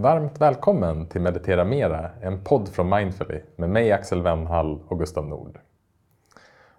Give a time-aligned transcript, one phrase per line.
[0.00, 5.28] Varmt välkommen till Meditera Mera, en podd från Mindfully med mig Axel Wennhall och Gustav
[5.28, 5.58] Nord.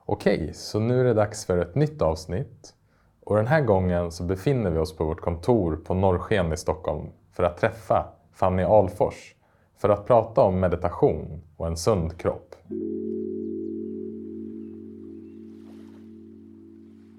[0.06, 2.74] Okej, så nu är det dags för ett nytt avsnitt
[3.24, 7.10] och den här gången så befinner vi oss på vårt kontor på Norrsken i Stockholm
[7.34, 9.36] för att träffa Fanny Alfors
[9.78, 12.56] för att prata om meditation och en sund kropp.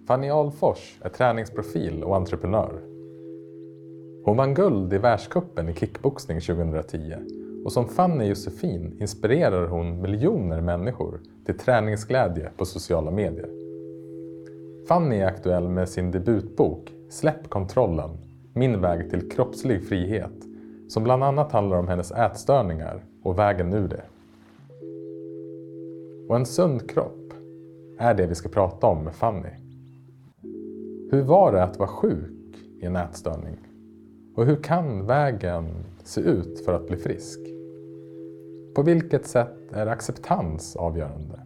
[0.07, 2.92] Fanny Alfors är träningsprofil och entreprenör.
[4.25, 7.15] Hon vann guld i världscupen i kickboxning 2010
[7.65, 13.49] och som Fanny Josefin inspirerar hon miljoner människor till träningsglädje på sociala medier.
[14.89, 18.11] Fanny är aktuell med sin debutbok Släpp kontrollen,
[18.55, 20.47] min väg till kroppslig frihet
[20.89, 24.05] som bland annat handlar om hennes ätstörningar och vägen ur det.
[26.29, 27.33] Och en sund kropp
[27.99, 29.51] är det vi ska prata om med Fanny.
[31.11, 33.72] Hur var det att vara sjuk i en ätstörning?
[34.35, 35.69] Och hur kan vägen
[36.05, 37.41] se ut för att bli frisk?
[38.75, 41.41] På vilket sätt är acceptans avgörande?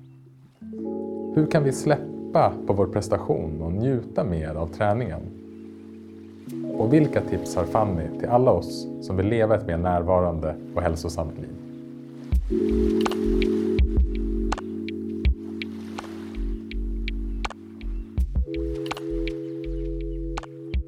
[1.35, 5.21] Hur kan vi släppa på vår prestation och njuta mer av träningen?
[6.79, 10.83] Och vilka tips har Fanny till alla oss som vill leva ett mer närvarande och
[10.83, 11.57] hälsosamt liv?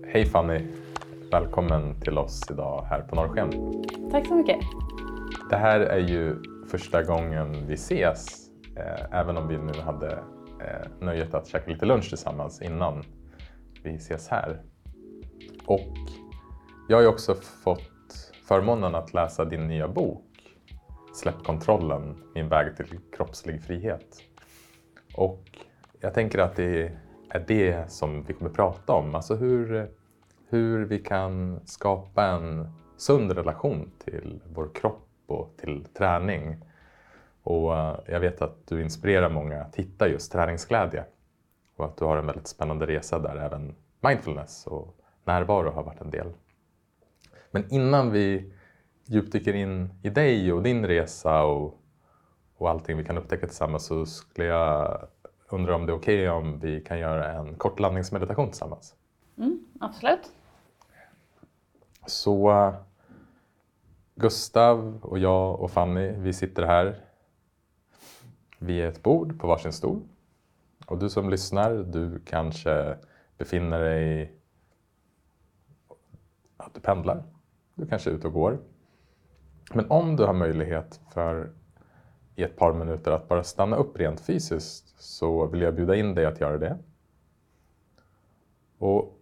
[0.07, 0.78] Hej Fanny!
[1.31, 3.51] Välkommen till oss idag här på Norrsken.
[4.11, 4.57] Tack så mycket.
[5.51, 6.37] Det här är ju
[6.71, 10.13] första gången vi ses, eh, även om vi nu hade
[10.61, 13.03] eh, nöjet att käka lite lunch tillsammans innan
[13.83, 14.63] vi ses här.
[15.67, 15.97] Och
[16.89, 20.25] jag har ju också fått förmånen att läsa din nya bok
[21.15, 24.23] Släpp kontrollen, min väg till kroppslig frihet.
[25.15, 25.45] Och
[26.01, 26.93] jag tänker att det
[27.31, 29.15] är det som vi kommer prata om.
[29.15, 29.91] Alltså hur,
[30.49, 36.65] hur vi kan skapa en sund relation till vår kropp och till träning.
[37.43, 41.05] Och eh, jag vet att du inspirerar många att hitta just träningsglädje
[41.77, 46.01] och att du har en väldigt spännande resa där även mindfulness och närvaro har varit
[46.01, 46.33] en del.
[47.51, 48.53] Men innan vi
[49.05, 51.81] djupdyker in i dig och din resa och,
[52.57, 55.09] och allting vi kan upptäcka tillsammans så skulle jag
[55.49, 58.95] undra om det är okej okay om vi kan göra en kort landningsmeditation tillsammans?
[59.39, 60.33] Mm, absolut.
[62.09, 62.75] Så
[64.15, 67.01] Gustav och jag och Fanny, vi sitter här
[68.59, 70.03] vid ett bord på varsin stol.
[70.87, 72.97] Och du som lyssnar, du kanske
[73.39, 74.33] befinner dig...
[76.57, 77.23] Att du pendlar.
[77.75, 78.59] Du kanske är ute och går.
[79.75, 81.53] Men om du har möjlighet för
[82.37, 86.15] i ett par minuter att bara stanna upp rent fysiskt så vill jag bjuda in
[86.15, 86.79] dig att göra det.
[88.79, 89.18] Och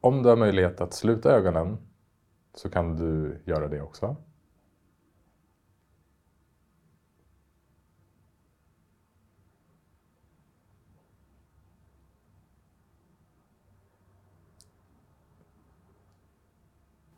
[0.00, 1.78] om du har möjlighet att sluta ögonen
[2.54, 4.16] så kan du göra det också.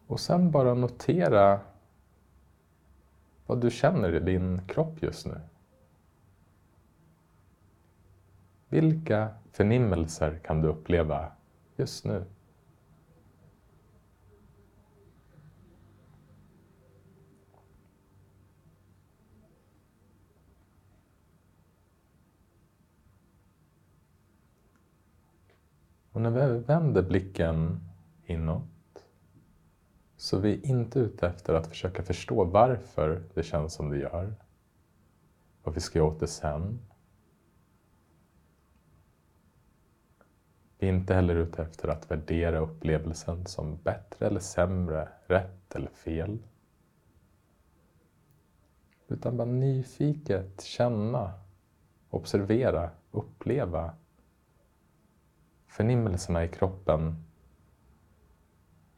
[0.06, 1.60] Och sen bara notera
[3.46, 5.40] vad du känner i din kropp just nu.
[8.68, 11.32] Vilka förnimmelser kan du uppleva
[11.76, 12.24] just nu?
[26.12, 27.80] Och när vi vänder blicken
[28.26, 28.64] inåt
[30.22, 34.34] så vi är inte ute efter att försöka förstå varför det känns som det gör.
[35.62, 36.78] Vad vi ska göra åt det sen.
[40.78, 45.90] Vi är inte heller ute efter att värdera upplevelsen som bättre eller sämre, rätt eller
[45.90, 46.38] fel.
[49.08, 51.32] Utan bara nyfiket känna,
[52.10, 53.94] observera, uppleva
[55.72, 57.24] förnimmelserna i kroppen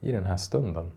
[0.01, 0.93] i den här stunden.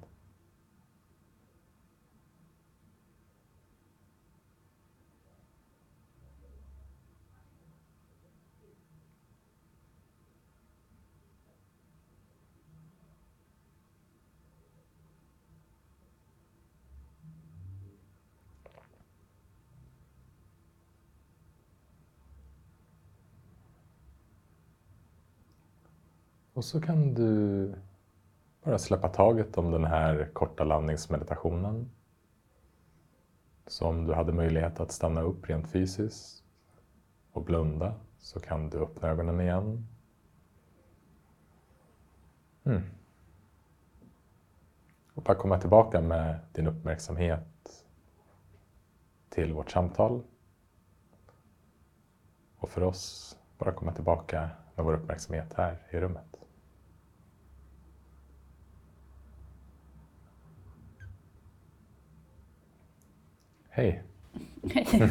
[26.58, 27.74] Och så kan du
[28.64, 31.92] bara släppa taget om den här korta landningsmeditationen.
[33.68, 36.44] Så om du hade möjlighet att stanna upp rent fysiskt
[37.32, 39.88] och blunda så kan du öppna ögonen igen.
[42.64, 42.84] Mm.
[45.14, 47.86] och bara komma tillbaka med din uppmärksamhet
[49.30, 50.24] till vårt samtal.
[52.58, 56.47] Och för oss, bara komma tillbaka med vår uppmärksamhet här i rummet.
[63.78, 64.04] Hej!
[64.74, 64.88] Hej.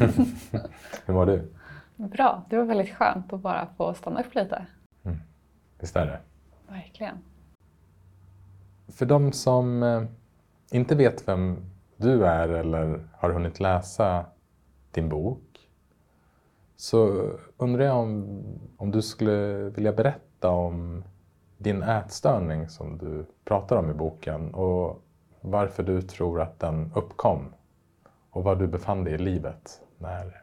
[1.07, 1.53] Hur mår du?
[1.97, 4.67] Bra, det var väldigt skönt att bara få stanna upp lite.
[5.81, 6.21] Visst är det?
[6.69, 7.19] Verkligen.
[8.89, 10.03] För de som eh,
[10.71, 11.57] inte vet vem
[11.97, 14.25] du är eller har hunnit läsa
[14.91, 15.69] din bok
[16.77, 18.43] så undrar jag om,
[18.77, 21.05] om du skulle vilja berätta om
[21.59, 25.03] din ätstörning som du pratar om i boken och
[25.41, 27.53] varför du tror att den uppkom
[28.37, 30.43] och var du befann dig i livet, när,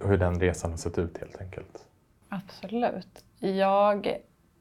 [0.00, 1.86] hur den resan har sett ut helt enkelt.
[2.28, 3.24] Absolut.
[3.38, 4.16] Jag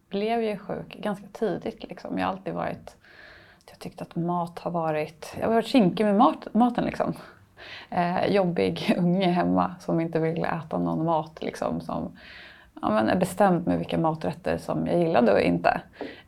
[0.10, 1.84] blev ju sjuk ganska tidigt.
[1.84, 2.18] Liksom.
[2.18, 2.96] Jag har alltid varit...
[3.70, 5.36] Jag tyckte att mat har varit...
[5.40, 6.86] Jag har varit kinkig med mat, maten.
[6.86, 7.14] Liksom.
[7.90, 11.44] Eh, jobbig unge hemma som inte vill äta någon mat.
[11.44, 12.18] Liksom, som
[12.82, 15.82] ja, men är bestämd med vilka maträtter som jag gillade och inte.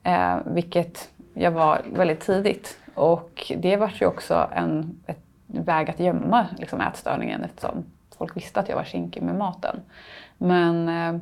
[0.04, 2.80] Eh, vilket jag var väldigt tidigt.
[2.96, 7.86] Och det var ju också en ett väg att gömma liksom, ätstörningen eftersom
[8.18, 9.82] folk visste att jag var kinkig med maten.
[10.38, 11.22] Men eh,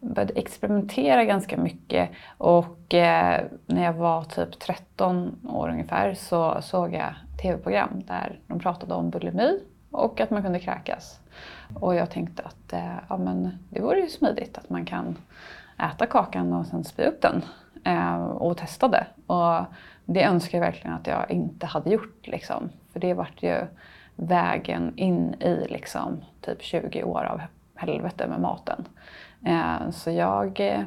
[0.00, 6.94] började experimentera ganska mycket och eh, när jag var typ 13 år ungefär så såg
[6.94, 9.60] jag tv-program där de pratade om bulimi
[9.90, 11.20] och att man kunde kräkas.
[11.74, 15.16] Och jag tänkte att eh, ja, men det vore ju smidigt att man kan
[15.78, 17.42] äta kakan och sen spy upp den.
[17.84, 19.06] Eh, och testade.
[19.26, 19.64] Och
[20.04, 22.26] det önskar jag verkligen att jag inte hade gjort.
[22.26, 22.70] Liksom.
[22.92, 23.66] För det vart ju
[24.16, 27.40] vägen in i liksom, typ 20 år av
[27.74, 28.84] helvete med maten.
[29.46, 30.80] Eh, så jag, eh,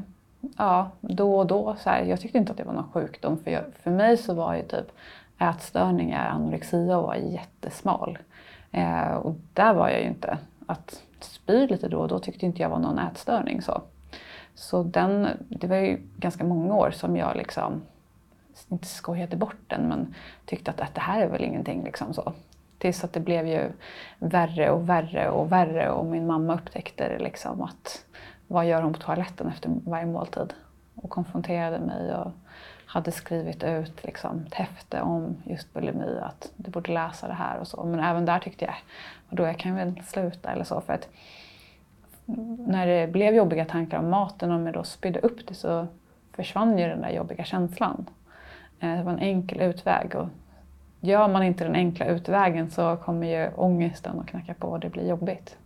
[0.58, 3.38] ja, då och då, så här, jag tyckte inte att det var någon sjukdom.
[3.44, 4.92] För, jag, för mig så var ju typ
[5.40, 8.18] ätstörningar, anorexia och var jättesmal.
[8.72, 10.38] Eh, och där var jag ju inte.
[10.66, 13.62] Att spy lite då och då tyckte inte jag var någon ätstörning.
[13.62, 13.82] Så,
[14.58, 17.82] så den, det var ju ganska många år som jag liksom,
[18.70, 20.16] inte skojade bort den, men
[20.46, 21.84] tyckte att, att det här är väl ingenting.
[21.84, 22.34] Liksom så.
[22.78, 23.72] Tills att det blev ju
[24.20, 28.06] värre och värre och värre och min mamma upptäckte det liksom att
[28.48, 30.54] vad gör hon på toaletten efter varje måltid?
[30.96, 32.32] Och konfronterade mig och
[32.86, 37.60] hade skrivit ut liksom, ett häfte om just bulimi, att du borde läsa det här
[37.60, 37.84] och så.
[37.84, 38.76] Men även där tyckte jag,
[39.30, 40.82] då jag kan väl sluta eller så.
[40.82, 41.10] För att
[42.68, 45.88] när det blev jobbiga tankar om maten och jag då spydde upp det så
[46.32, 48.06] försvann ju den där jobbiga känslan.
[48.80, 50.28] Eh, det var en enkel utväg och
[51.00, 54.90] gör man inte den enkla utvägen så kommer ju ångesten att knacka på och det
[54.90, 55.58] blir jobbigt.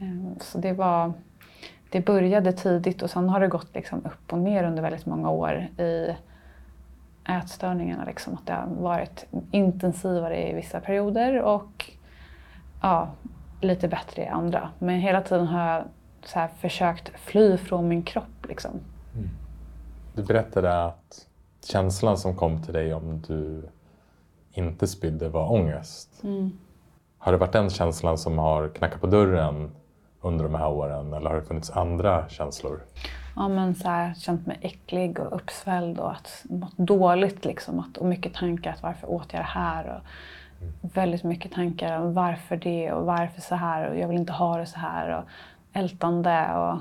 [0.00, 1.12] Eh, så det var
[1.90, 5.30] det började tidigt och sen har det gått liksom upp och ner under väldigt många
[5.30, 6.16] år i
[7.28, 8.04] ätstörningarna.
[8.04, 11.90] Liksom, att det har varit intensivare i vissa perioder och
[12.82, 13.08] ja,
[13.64, 14.70] lite bättre i andra.
[14.78, 15.84] Men hela tiden har jag
[16.24, 18.46] så försökt fly från min kropp.
[18.48, 18.70] Liksom.
[19.14, 19.28] Mm.
[20.14, 21.26] Du berättade att
[21.64, 23.68] känslan som kom till dig om du
[24.52, 26.20] inte spydde var ångest.
[26.22, 26.52] Mm.
[27.18, 29.70] Har det varit den känslan som har knackat på dörren
[30.20, 32.80] under de här åren eller har det funnits andra känslor?
[33.36, 37.80] Ja, men så här, känt mig äcklig och uppsvälld och att mått dåligt liksom.
[37.80, 39.96] Att, och mycket tankar att varför åt jag det här?
[39.96, 40.08] Och.
[40.80, 44.56] Väldigt mycket tankar om varför det och varför så här och jag vill inte ha
[44.56, 45.18] det så här.
[45.18, 45.24] Och
[45.72, 46.78] ältande och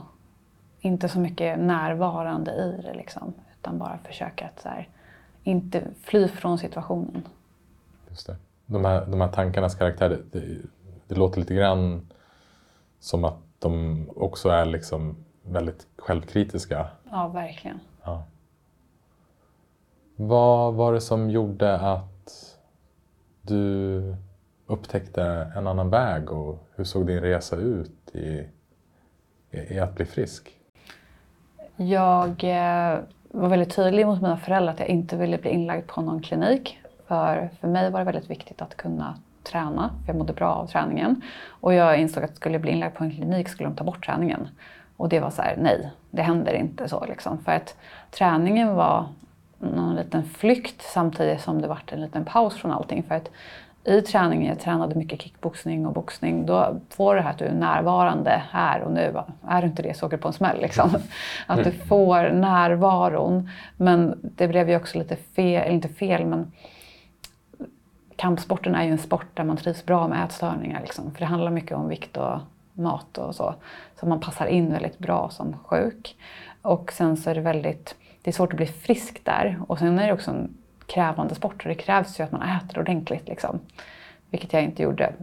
[0.79, 3.33] inte så mycket närvarande i det liksom.
[3.59, 4.89] Utan bara försöka att här,
[5.43, 7.27] inte fly från situationen.
[8.09, 8.35] Just det.
[8.65, 10.57] De här, de här tankarnas karaktär, det,
[11.07, 12.07] det låter lite grann
[12.99, 16.87] som att de också är liksom väldigt självkritiska.
[17.11, 17.79] Ja, verkligen.
[18.03, 18.23] Ja.
[20.15, 22.10] Vad var det som gjorde att
[23.41, 24.15] du
[24.67, 28.45] upptäckte en annan väg och hur såg din resa ut i,
[29.51, 30.51] i att bli frisk?
[31.75, 36.01] Jag eh, var väldigt tydlig mot mina föräldrar att jag inte ville bli inlagd på
[36.01, 36.79] någon klinik.
[37.07, 40.67] För, för mig var det väldigt viktigt att kunna träna, för jag mådde bra av
[40.67, 41.21] träningen.
[41.47, 44.05] Och jag insåg att skulle jag bli inlagd på en klinik skulle de ta bort
[44.05, 44.47] träningen.
[44.97, 47.37] Och det var så här, nej, det händer inte så liksom.
[47.37, 47.75] För att
[48.11, 49.05] träningen var
[49.61, 53.03] någon liten flykt samtidigt som det var en liten paus från allting.
[53.03, 53.31] För att
[53.83, 57.45] i träningen, jag tränade mycket kickboxning och boxning, då får du det här att du
[57.45, 59.15] är närvarande här och nu.
[59.47, 60.61] Är du inte det så åker du på en smäll.
[60.61, 60.89] Liksom.
[61.47, 63.49] Att du får närvaron.
[63.77, 66.51] Men det blev ju också lite fel, inte fel, men
[68.15, 70.81] kampsporten är ju en sport där man trivs bra med ätstörningar.
[70.81, 72.39] Liksom, för det handlar mycket om vikt och
[72.73, 73.55] mat och så.
[73.99, 76.15] Så man passar in väldigt bra som sjuk.
[76.61, 79.59] Och sen så är det väldigt, det är svårt att bli frisk där.
[79.67, 82.79] Och sen är det också en krävande sport och det krävs ju att man äter
[82.79, 83.27] ordentligt.
[83.27, 83.59] Liksom.
[84.29, 85.13] Vilket jag inte gjorde.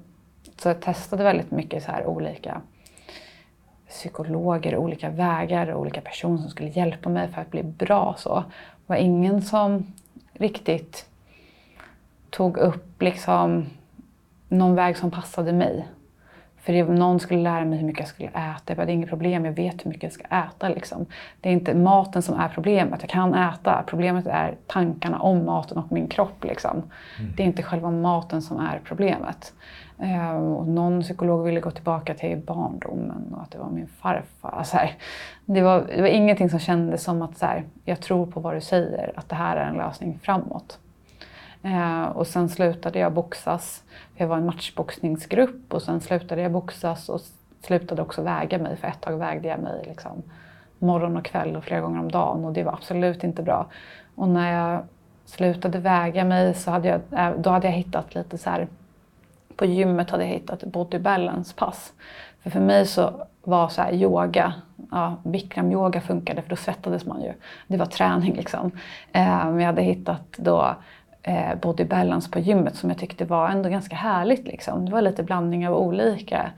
[0.56, 2.60] Så jag testade väldigt mycket så här olika
[3.88, 8.14] psykologer, olika vägar, och olika personer som skulle hjälpa mig för att bli bra.
[8.18, 8.44] Så.
[8.86, 9.86] Det var ingen som
[10.32, 11.06] riktigt
[12.30, 13.66] tog upp liksom
[14.48, 15.88] någon väg som passade mig.
[16.68, 18.62] För någon skulle lära mig hur mycket jag skulle äta.
[18.66, 20.68] Jag bara, det är inget problem, jag vet hur mycket jag ska äta.
[20.68, 21.06] Liksom.
[21.40, 23.84] Det är inte maten som är problemet, jag kan äta.
[23.86, 26.44] Problemet är tankarna om maten och min kropp.
[26.44, 26.70] Liksom.
[26.70, 27.32] Mm.
[27.36, 29.52] Det är inte själva maten som är problemet.
[30.02, 34.50] Uh, och någon psykolog ville gå tillbaka till barndomen och att det var min farfar.
[34.50, 34.92] Alltså här,
[35.44, 38.54] det, var, det var ingenting som kändes som att så här, jag tror på vad
[38.54, 40.78] du säger, att det här är en lösning framåt.
[41.62, 43.84] Eh, och sen slutade jag boxas
[44.20, 47.20] jag var i en matchboxningsgrupp och sen slutade jag boxas och
[47.62, 48.76] slutade också väga mig.
[48.76, 50.22] För ett tag vägde jag mig liksom
[50.78, 53.66] morgon och kväll och flera gånger om dagen och det var absolut inte bra.
[54.14, 54.82] Och när jag
[55.24, 58.68] slutade väga mig så hade jag, eh, då hade jag hittat lite så här,
[59.56, 61.92] på gymmet hade jag hittat body balance-pass.
[62.42, 64.54] För för mig så var så här yoga,
[64.90, 67.32] ja, bikram yoga funkade för då svettades man ju.
[67.66, 68.70] Det var träning liksom.
[69.12, 70.76] Eh, men jag hade hittat då
[71.28, 74.46] eh, body balance på gymmet som jag tyckte var ändå ganska härligt.
[74.46, 74.84] Liksom.
[74.84, 76.50] Det var lite blandning av olika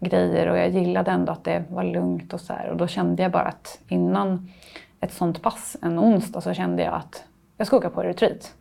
[0.00, 2.68] grejer och jag gillade ändå att det var lugnt och så här.
[2.68, 4.50] Och då kände jag bara att innan
[5.00, 7.24] ett sånt pass en onsdag så kände jag att
[7.56, 8.54] jag ska åka på retreat.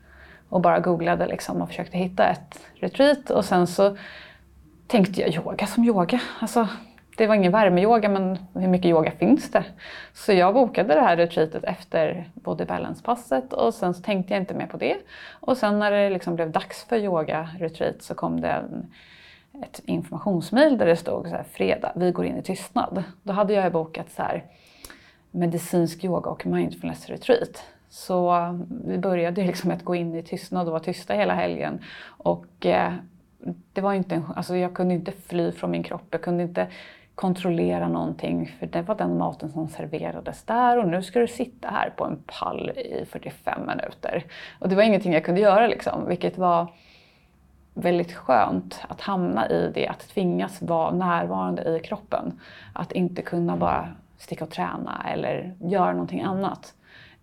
[0.49, 3.97] Och bara googlade liksom och försökte hitta ett retreat och sen så
[4.87, 6.21] tänkte jag yoga som yoga.
[6.39, 6.67] Alltså,
[7.17, 9.63] det var ingen värmeyoga, men hur mycket yoga finns det?
[10.13, 14.53] Så jag bokade det här retreatet efter body balance-passet och sen så tänkte jag inte
[14.53, 14.97] mer på det.
[15.31, 18.85] Och sen när det liksom blev dags för yoga-retreat så kom det en,
[19.63, 23.03] ett informationsmail där det stod så här, fredag, vi går in i tystnad.
[23.23, 24.43] Då hade jag bokat så här,
[25.31, 27.63] medicinsk yoga och mindfulness-retreat.
[27.89, 31.33] Så mm, vi började liksom med att gå in i tystnad och vara tysta hela
[31.33, 31.79] helgen.
[32.07, 32.93] Och eh,
[33.73, 36.07] det var inte en, alltså jag kunde inte fly från min kropp.
[36.11, 36.67] Jag kunde inte
[37.17, 41.67] kontrollera någonting för det var den maten som serverades där och nu ska du sitta
[41.67, 44.25] här på en pall i 45 minuter.
[44.59, 46.73] Och det var ingenting jag kunde göra liksom, vilket var
[47.73, 52.39] väldigt skönt att hamna i det, att tvingas vara närvarande i kroppen.
[52.73, 56.73] Att inte kunna bara sticka och träna eller göra någonting annat.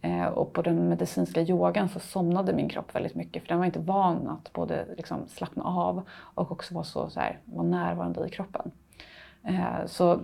[0.00, 3.66] Eh, och på den medicinska yogan så somnade min kropp väldigt mycket för den var
[3.66, 8.26] inte van att både liksom slappna av och också vara så, så här, vara närvarande
[8.26, 8.70] i kroppen.
[9.46, 10.20] Eh, så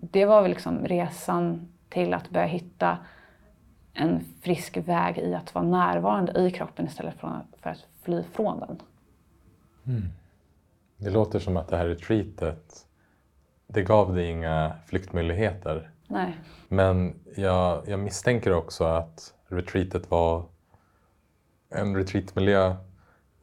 [0.00, 2.98] det var väl liksom resan till att börja hitta
[3.92, 8.82] en frisk väg i att vara närvarande i kroppen istället för att fly från den.
[9.86, 10.08] Mm.
[10.96, 12.86] Det låter som att det här retreatet,
[13.66, 15.90] det gav dig inga flyktmöjligheter.
[16.08, 16.36] Nej.
[16.68, 20.44] Men jag, jag misstänker också att retreatet var
[21.70, 22.76] en retreatmiljö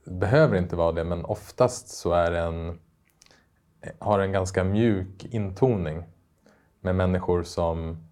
[0.06, 2.80] behöver inte vara det, men oftast så är det en
[4.00, 6.04] har en ganska mjuk intoning
[6.80, 8.08] med människor som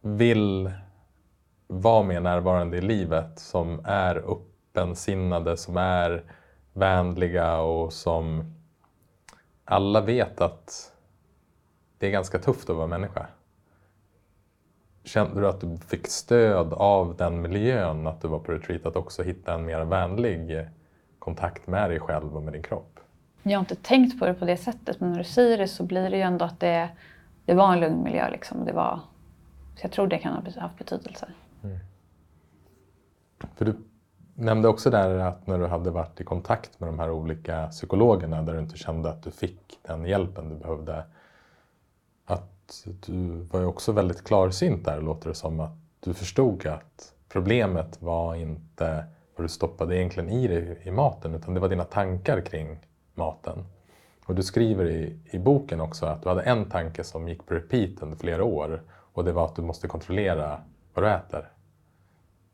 [0.00, 0.70] vill
[1.66, 6.24] vara mer närvarande i livet, som är öppensinnade, som är
[6.72, 8.54] vänliga och som
[9.64, 10.92] alla vet att
[11.98, 13.26] det är ganska tufft att vara människa.
[15.04, 18.96] Kände du att du fick stöd av den miljön, att du var på retreat, att
[18.96, 20.68] också hitta en mer vänlig
[21.18, 22.95] kontakt med dig själv och med din kropp?
[23.50, 25.82] Jag har inte tänkt på det på det sättet men när du säger det så
[25.82, 26.88] blir det ju ändå att det,
[27.44, 28.30] det var en lugn miljö.
[28.30, 28.64] Liksom.
[28.64, 29.00] Det var,
[29.74, 31.28] så jag tror det kan ha haft betydelse.
[31.62, 31.78] Mm.
[33.54, 33.76] För du
[34.34, 38.42] nämnde också där att när du hade varit i kontakt med de här olika psykologerna
[38.42, 41.04] där du inte kände att du fick den hjälpen du behövde.
[42.24, 45.60] Att du var ju också väldigt klarsynt där låter det som.
[45.60, 49.04] Att du förstod att problemet var inte
[49.36, 52.78] vad du stoppade egentligen i dig i maten utan det var dina tankar kring
[53.16, 53.64] maten.
[54.26, 57.54] Och du skriver i, i boken också att du hade en tanke som gick på
[57.54, 60.60] repeat under flera år och det var att du måste kontrollera
[60.94, 61.48] vad du äter.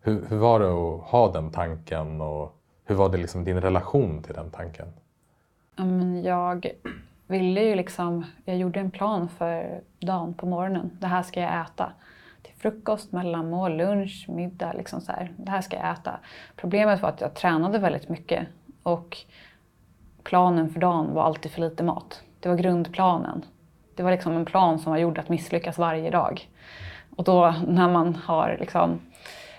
[0.00, 4.23] Hur, hur var det att ha den tanken och hur var det liksom din relation
[4.23, 4.87] till den tanken?
[6.25, 6.66] Jag
[7.26, 10.90] ville ju liksom, jag gjorde en plan för dagen på morgonen.
[11.00, 11.92] Det här ska jag äta.
[12.42, 14.73] Till frukost, mellanmål, lunch, middag.
[14.73, 15.33] Liksom så här.
[15.37, 16.21] Det här ska jag äta.
[16.57, 18.47] Problemet var att jag tränade väldigt mycket
[18.83, 19.19] och
[20.25, 22.23] planen för dagen var alltid för lite mat.
[22.41, 23.45] Det var grundplanen.
[23.95, 26.49] Det var liksom en plan som var gjord att misslyckas varje dag.
[27.17, 29.00] Och då när man har liksom,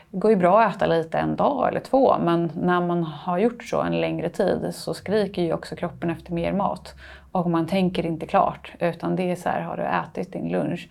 [0.10, 3.38] det går ju bra att äta lite en dag eller två, men när man har
[3.38, 6.96] gjort så en längre tid så skriker ju också kroppen efter mer mat.
[7.32, 10.90] Och man tänker inte klart, utan det är så här, har du ätit din lunch?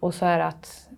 [0.00, 0.88] Och så är det att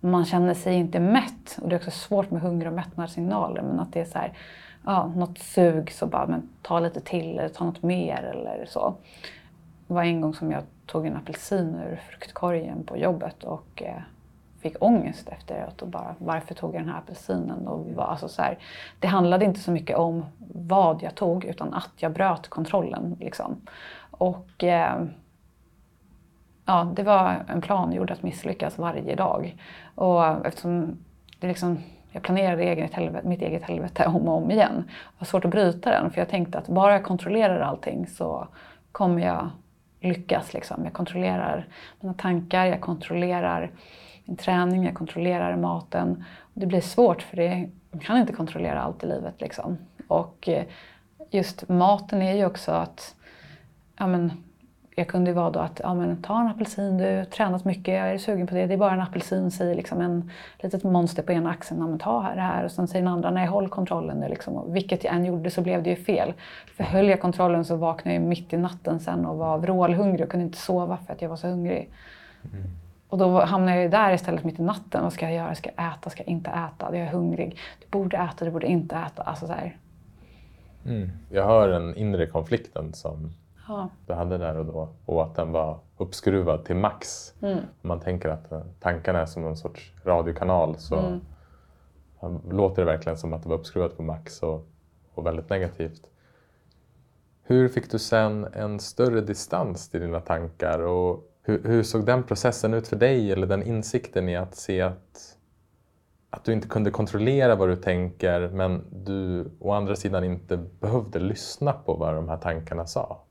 [0.00, 1.58] man känner sig inte mätt.
[1.62, 4.32] Och det är också svårt med hunger och mättnadssignaler, men att det är så här,
[4.84, 8.94] ja, något sug så bara men, ta lite till eller ta något mer eller så.
[9.86, 14.02] Det var en gång som jag tog en apelsin ur fruktkorgen på jobbet och eh,
[14.60, 17.68] fick ångest efteråt och bara varför tog jag den här apelsinen?
[17.68, 18.58] Och var, alltså så här,
[18.98, 23.16] det handlade inte så mycket om vad jag tog utan att jag bröt kontrollen.
[23.20, 23.60] Liksom.
[24.10, 25.04] Och eh,
[26.64, 29.56] ja, det var en plan gjord att misslyckas varje dag.
[29.94, 30.98] Och eftersom
[31.38, 31.78] det liksom,
[32.12, 34.84] jag planerade eget helvete, mitt eget helvete om och om igen.
[34.86, 38.48] Det var svårt att bryta den för jag tänkte att bara jag kontrollerar allting så
[38.92, 39.50] kommer jag
[40.00, 40.54] lyckas.
[40.54, 40.84] Liksom.
[40.84, 41.66] Jag kontrollerar
[42.00, 43.70] mina tankar, jag kontrollerar
[44.24, 46.24] min träning, jag kontrollerar maten.
[46.54, 49.40] Det blir svårt för det, man kan inte kontrollera allt i livet.
[49.40, 49.78] Liksom.
[50.08, 50.64] Och eh,
[51.30, 53.14] just maten är ju också att
[53.98, 54.44] ja, men,
[54.98, 57.94] jag kunde ju vara då att ja, men, ta en apelsin, du har tränat mycket,
[57.94, 61.22] jag är sugen på det, det är bara en apelsin, säger liksom en litet monster
[61.22, 62.64] på ena axeln, ja, men, ta här det här.
[62.64, 64.20] Och sen säger den andra, nej håll kontrollen.
[64.20, 64.54] Liksom.
[64.54, 66.32] Och vilket jag än gjorde så blev det ju fel.
[66.76, 70.30] För höll jag kontrollen så vaknade jag mitt i natten sen och var vrålhungrig och
[70.30, 71.90] kunde inte sova för att jag var så hungrig.
[72.52, 72.64] Mm.
[73.08, 75.02] Och då hamnar jag ju där istället mitt i natten.
[75.02, 75.54] Vad ska jag göra?
[75.54, 76.10] Ska jag äta?
[76.10, 76.96] Ska jag inte äta?
[76.96, 77.58] Jag är hungrig.
[77.80, 79.22] Du borde äta, du borde inte äta.
[79.22, 79.54] Alltså så
[80.86, 81.10] mm.
[81.30, 83.30] Jag hör den inre konflikten som
[83.68, 83.90] ja.
[84.06, 87.34] du hade där och då och att den var uppskruvad till max.
[87.42, 87.58] Mm.
[87.58, 90.98] Om man tänker att eh, tankarna är som en sorts radiokanal så
[92.20, 92.40] mm.
[92.50, 94.68] låter det verkligen som att det var uppskruvat på max och,
[95.14, 96.02] och väldigt negativt.
[97.42, 102.22] Hur fick du sen en större distans till dina tankar och hur, hur, såg den
[102.22, 105.36] processen ut för dig eller den insikten i att se att,
[106.30, 111.18] att du inte kunde kontrollera vad du tänker men du å andra sidan inte behövde
[111.18, 113.24] lyssna på vad de här tankarna sa?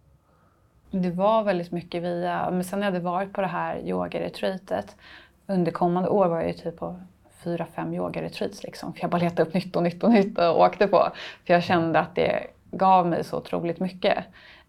[0.91, 4.95] Det var väldigt mycket via, men sen när jag hade varit på det här yogaretreatet
[5.47, 6.95] under kommande år var jag ju typ på
[7.43, 8.93] fyra, fem yogaretreats liksom.
[8.93, 11.07] För jag bara letade upp nytt och nytt och nytt och åkte på.
[11.45, 14.17] För jag kände att det gav mig så otroligt mycket.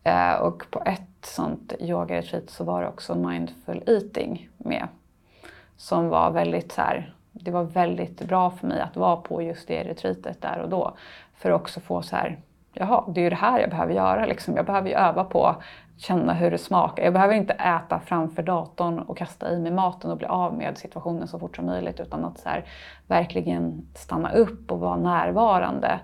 [0.04, 4.88] Eh, och på ett sånt yogaretreat så var det också mindful eating med.
[5.76, 9.68] Som var väldigt så här, det var väldigt bra för mig att vara på just
[9.68, 10.96] det retreatet där och då.
[11.34, 12.38] För att också få så här,
[12.72, 14.56] jaha, det är ju det här jag behöver göra liksom.
[14.56, 15.56] Jag behöver ju öva på
[15.98, 17.04] känna hur det smakar.
[17.04, 20.78] Jag behöver inte äta framför datorn och kasta i mig maten och bli av med
[20.78, 22.64] situationen så fort som möjligt utan att så här,
[23.06, 26.00] verkligen stanna upp och vara närvarande.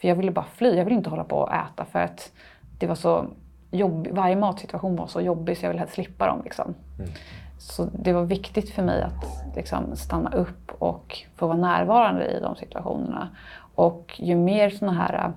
[0.00, 2.32] För jag ville bara fly, jag ville inte hålla på och äta för att
[2.78, 3.26] det var så
[3.70, 6.40] jobbig, varje matsituation var så jobbig så jag ville helst slippa dem.
[6.44, 6.74] Liksom.
[6.98, 7.10] Mm.
[7.58, 12.40] Så det var viktigt för mig att liksom, stanna upp och få vara närvarande i
[12.40, 13.28] de situationerna.
[13.74, 15.32] Och ju mer sådana här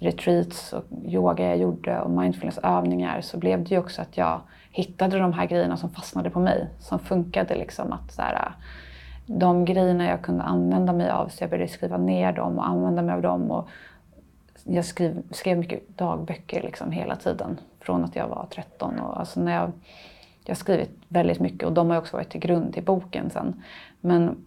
[0.00, 5.18] retreats och yoga jag gjorde och mindfulnessövningar så blev det ju också att jag hittade
[5.18, 7.54] de här grejerna som fastnade på mig, som funkade.
[7.54, 8.52] Liksom, att så här,
[9.26, 13.02] de grejerna jag kunde använda mig av så jag började skriva ner dem och använda
[13.02, 13.50] mig av dem.
[13.50, 13.68] Och
[14.64, 19.00] jag skrev, skrev mycket dagböcker liksom hela tiden från att jag var 13.
[19.00, 19.72] Och alltså när jag,
[20.44, 23.62] jag har skrivit väldigt mycket och de har också varit till grund till boken sen.
[24.00, 24.44] Men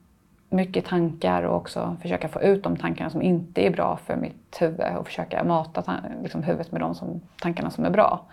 [0.49, 4.61] mycket tankar och också försöka få ut de tankarna som inte är bra för mitt
[4.61, 8.25] huvud och försöka mata liksom, huvudet med de som, tankarna som är bra.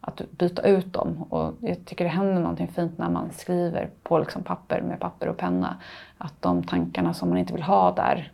[0.00, 1.22] Att byta ut dem.
[1.22, 5.28] Och jag tycker det händer någonting fint när man skriver på liksom papper med papper
[5.28, 5.76] och penna.
[6.18, 8.32] Att de tankarna som man inte vill ha där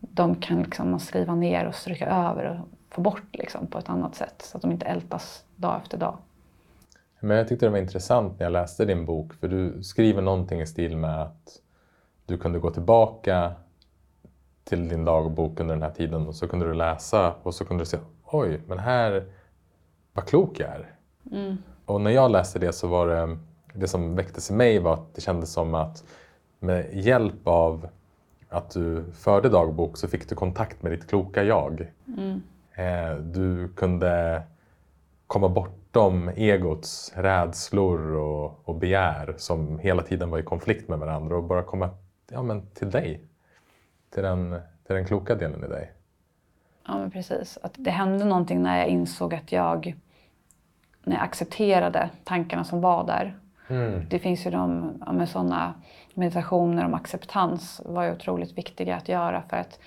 [0.00, 3.88] de kan liksom man skriva ner och stryka över och få bort liksom på ett
[3.88, 6.16] annat sätt så att de inte ältas dag efter dag.
[7.20, 10.60] Men jag tyckte det var intressant när jag läste din bok för du skriver någonting
[10.60, 11.60] i stil med att
[12.30, 13.52] du kunde gå tillbaka
[14.64, 17.82] till din dagbok under den här tiden och så kunde du läsa och så kunde
[17.82, 19.24] du se oj, men här,
[20.12, 20.94] vad klok jag är.
[21.32, 21.56] Mm.
[21.84, 23.38] Och när jag läste det så var det,
[23.74, 26.04] det som väcktes i mig var att det kändes som att
[26.58, 27.88] med hjälp av
[28.48, 31.92] att du förde dagbok så fick du kontakt med ditt kloka jag.
[32.18, 32.42] Mm.
[32.74, 34.42] Eh, du kunde
[35.26, 41.36] komma bortom egots rädslor och, och begär som hela tiden var i konflikt med varandra
[41.36, 41.90] och bara komma
[42.32, 43.20] ja, men till dig.
[44.10, 45.92] Till den, till den kloka delen i dig.
[46.86, 47.58] Ja, men precis.
[47.62, 49.94] Att det hände någonting när jag insåg att jag,
[51.04, 53.38] när jag accepterade tankarna som var där.
[53.68, 54.06] Mm.
[54.08, 55.74] Det finns ju de, ja, med sådana
[56.14, 59.78] meditationer om acceptans var ju otroligt viktiga att göra för att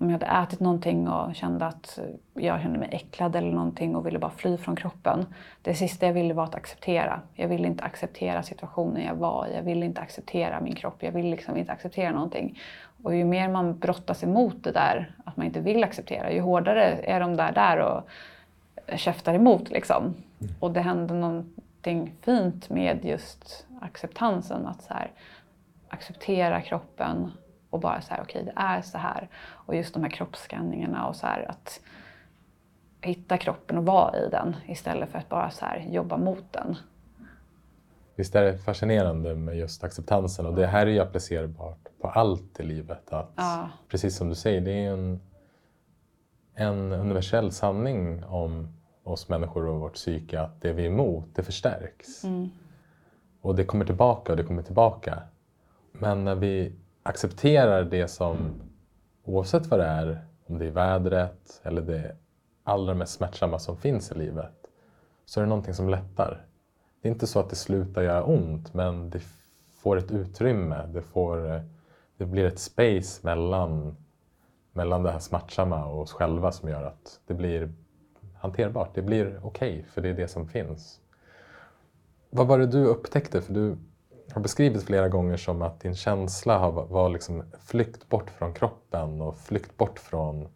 [0.00, 1.98] om jag hade ätit någonting och kände att
[2.34, 5.26] jag kände mig äcklad eller någonting och ville bara fly från kroppen.
[5.62, 7.20] Det sista jag ville var att acceptera.
[7.34, 9.54] Jag ville inte acceptera situationen jag var i.
[9.54, 11.02] Jag ville inte acceptera min kropp.
[11.02, 12.58] Jag ville liksom inte acceptera någonting.
[13.02, 16.84] Och ju mer man brottas emot det där, att man inte vill acceptera, ju hårdare
[16.84, 18.02] är de där där och
[18.98, 20.02] käftar emot liksom.
[20.04, 20.54] Mm.
[20.60, 24.66] Och det hände någonting fint med just acceptansen.
[24.66, 25.10] Att så här,
[25.88, 27.32] acceptera kroppen,
[27.70, 29.28] och bara så här, okej okay, det är så här.
[29.48, 31.80] Och just de här kroppsskanningarna och så här att
[33.00, 36.76] hitta kroppen och vara i den istället för att bara så här jobba mot den.
[38.16, 42.60] Visst är det fascinerande med just acceptansen och det här är ju applicerbart på allt
[42.60, 43.12] i livet.
[43.12, 43.68] Att, ja.
[43.88, 45.20] Precis som du säger, det är en,
[46.54, 48.68] en universell sanning om
[49.04, 52.24] oss människor och vårt psyke att det vi är emot, det förstärks.
[52.24, 52.50] Mm.
[53.40, 55.22] Och det kommer tillbaka och det kommer tillbaka.
[55.92, 58.36] Men när vi accepterar det som,
[59.24, 62.16] oavsett vad det är, om det är vädret eller det
[62.64, 64.52] allra mest smärtsamma som finns i livet,
[65.24, 66.46] så är det någonting som lättar.
[67.02, 69.20] Det är inte så att det slutar göra ont, men det
[69.82, 70.86] får ett utrymme.
[70.86, 71.62] Det, får,
[72.16, 73.96] det blir ett space mellan,
[74.72, 77.72] mellan det här smärtsamma och oss själva som gör att det blir
[78.38, 78.94] hanterbart.
[78.94, 81.00] Det blir okej, okay, för det är det som finns.
[82.30, 83.42] Vad var det du upptäckte?
[83.42, 83.76] För du
[84.34, 89.38] har beskrivit flera gånger som att din känsla var liksom flykt bort från kroppen och
[89.38, 90.48] flykt bort från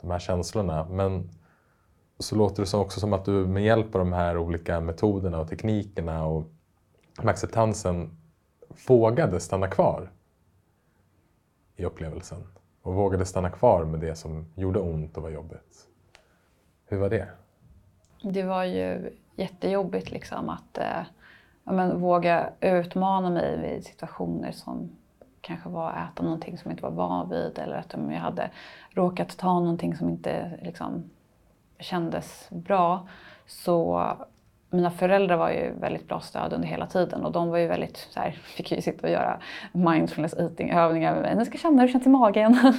[0.00, 0.86] de här känslorna.
[0.90, 1.30] Men
[2.18, 5.48] så låter det också som att du med hjälp av de här olika metoderna och
[5.48, 6.44] teknikerna och
[7.18, 8.16] med acceptansen
[8.88, 10.10] vågade stanna kvar
[11.76, 12.46] i upplevelsen
[12.82, 15.86] och vågade stanna kvar med det som gjorde ont och var jobbigt.
[16.86, 17.28] Hur var det?
[18.22, 21.02] Det var ju jättejobbigt liksom att eh,
[21.64, 24.90] men, våga utmana mig vid situationer som
[25.40, 28.20] kanske var att äta någonting som jag inte var van vid eller att om jag
[28.20, 28.50] hade
[28.90, 31.10] råkat ta någonting som inte liksom,
[31.78, 33.08] kändes bra.
[33.46, 34.06] Så
[34.70, 37.96] mina föräldrar var ju väldigt bra stöd under hela tiden och de var ju väldigt
[37.96, 39.40] så här, fick ju sitta och göra
[39.72, 41.36] mindfulness eating övningar med mig.
[41.36, 42.74] Ni ska känna hur det känns i magen.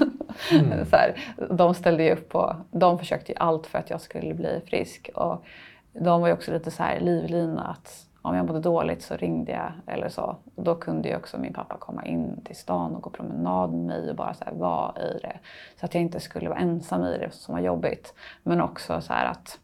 [0.52, 0.86] Mm.
[0.90, 1.16] så här,
[1.50, 5.10] de ställde ju upp på, de försökte ju allt för att jag skulle bli frisk
[5.16, 5.46] och
[5.94, 9.52] de var ju också lite så här livlina att om jag mådde dåligt så ringde
[9.52, 10.36] jag eller så.
[10.56, 13.86] Och då kunde ju också min pappa komma in till stan och gå promenad med
[13.86, 15.40] mig och bara så här vara i det.
[15.80, 18.14] Så att jag inte skulle vara ensam i det som var jobbigt.
[18.44, 19.60] Men också så här att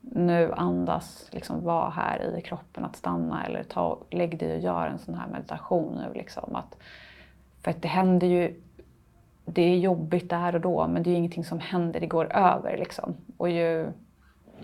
[0.00, 4.86] nu andas, liksom vara här i kroppen, att stanna eller ta, lägg dig och gör
[4.86, 6.18] en sån här meditation nu.
[6.18, 6.56] Liksom.
[6.56, 6.76] Att,
[7.62, 8.60] för att det händer ju,
[9.44, 12.36] det är jobbigt där och då men det är ju ingenting som händer, det går
[12.36, 13.16] över liksom.
[13.36, 13.92] Och ju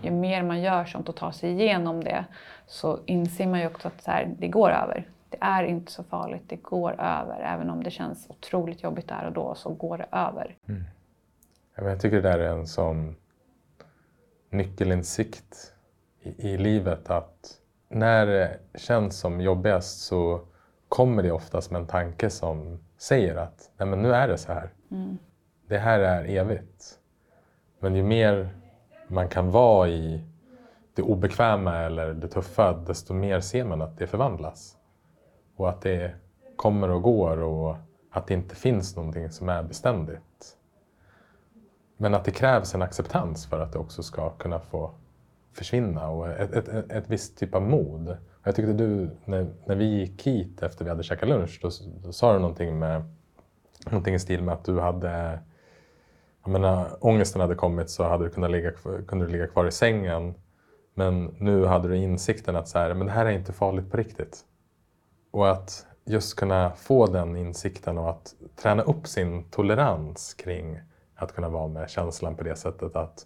[0.01, 2.25] ju mer man gör sånt och tar sig igenom det
[2.67, 5.09] så inser man ju också att så här, det går över.
[5.29, 7.41] Det är inte så farligt, det går över.
[7.41, 10.57] Även om det känns otroligt jobbigt där och då så går det över.
[10.67, 10.83] Mm.
[11.75, 13.15] Jag tycker det där är en sån
[14.49, 15.73] nyckelinsikt
[16.21, 20.41] i, i livet att när det känns som jobbigast så
[20.89, 24.53] kommer det oftast med en tanke som säger att Nej, men nu är det så
[24.53, 24.69] här.
[24.91, 25.17] Mm.
[25.67, 26.99] Det här är evigt.
[27.79, 28.49] Men ju mer
[29.07, 30.23] man kan vara i
[30.95, 34.77] det obekväma eller det tuffa, desto mer ser man att det förvandlas.
[35.55, 36.15] Och att det
[36.55, 37.75] kommer och går och
[38.11, 40.57] att det inte finns någonting som är beständigt.
[41.97, 44.91] Men att det krävs en acceptans för att det också ska kunna få
[45.53, 48.17] försvinna och ett, ett, ett, ett visst typ av mod.
[48.43, 51.69] Jag tyckte du, när, när vi gick hit efter vi hade käkat lunch, då,
[52.03, 53.03] då sa du någonting, med,
[53.85, 55.39] någonting i stil med att du hade
[56.45, 58.71] jag menar, ångesten hade kommit så hade du kunnat ligga,
[59.07, 60.33] kunde du ligga kvar i sängen.
[60.93, 63.97] Men nu hade du insikten att så här, men det här är inte farligt på
[63.97, 64.39] riktigt.
[65.31, 70.79] Och att just kunna få den insikten och att träna upp sin tolerans kring
[71.15, 73.25] att kunna vara med känslan på det sättet att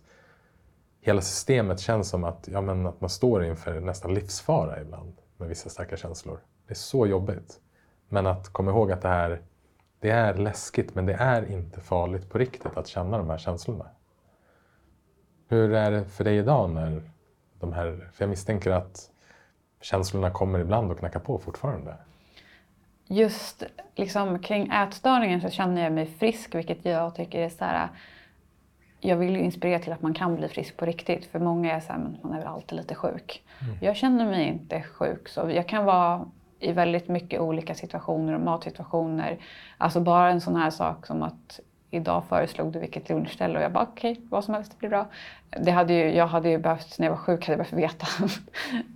[1.01, 5.47] hela systemet känns som att, ja, men att man står inför nästan livsfara ibland med
[5.47, 6.39] vissa starka känslor.
[6.67, 7.59] Det är så jobbigt.
[8.09, 9.41] Men att komma ihåg att det här
[9.99, 13.85] det är läskigt men det är inte farligt på riktigt att känna de här känslorna.
[15.47, 17.01] Hur är det för dig idag när
[17.59, 19.09] de här, för jag misstänker att
[19.81, 21.95] känslorna kommer ibland och knackar på fortfarande?
[23.07, 23.63] Just
[23.95, 27.89] liksom, kring ätstörningen så känner jag mig frisk vilket jag tycker är så här,
[28.99, 31.25] jag vill ju inspirera till att man kan bli frisk på riktigt.
[31.25, 33.43] För många är så här, men man är väl alltid lite sjuk.
[33.61, 33.77] Mm.
[33.81, 35.29] Jag känner mig inte sjuk.
[35.29, 36.25] Så jag kan vara
[36.59, 39.37] i väldigt mycket olika situationer och matsituationer.
[39.77, 41.59] Alltså bara en sån här sak som att
[41.91, 45.05] idag föreslog du vilket lunchställe och jag bara okej, okay, vad som helst blir bra.
[45.61, 48.07] Det hade ju, jag hade ju behövt, när jag var sjuk, hade jag behövt veta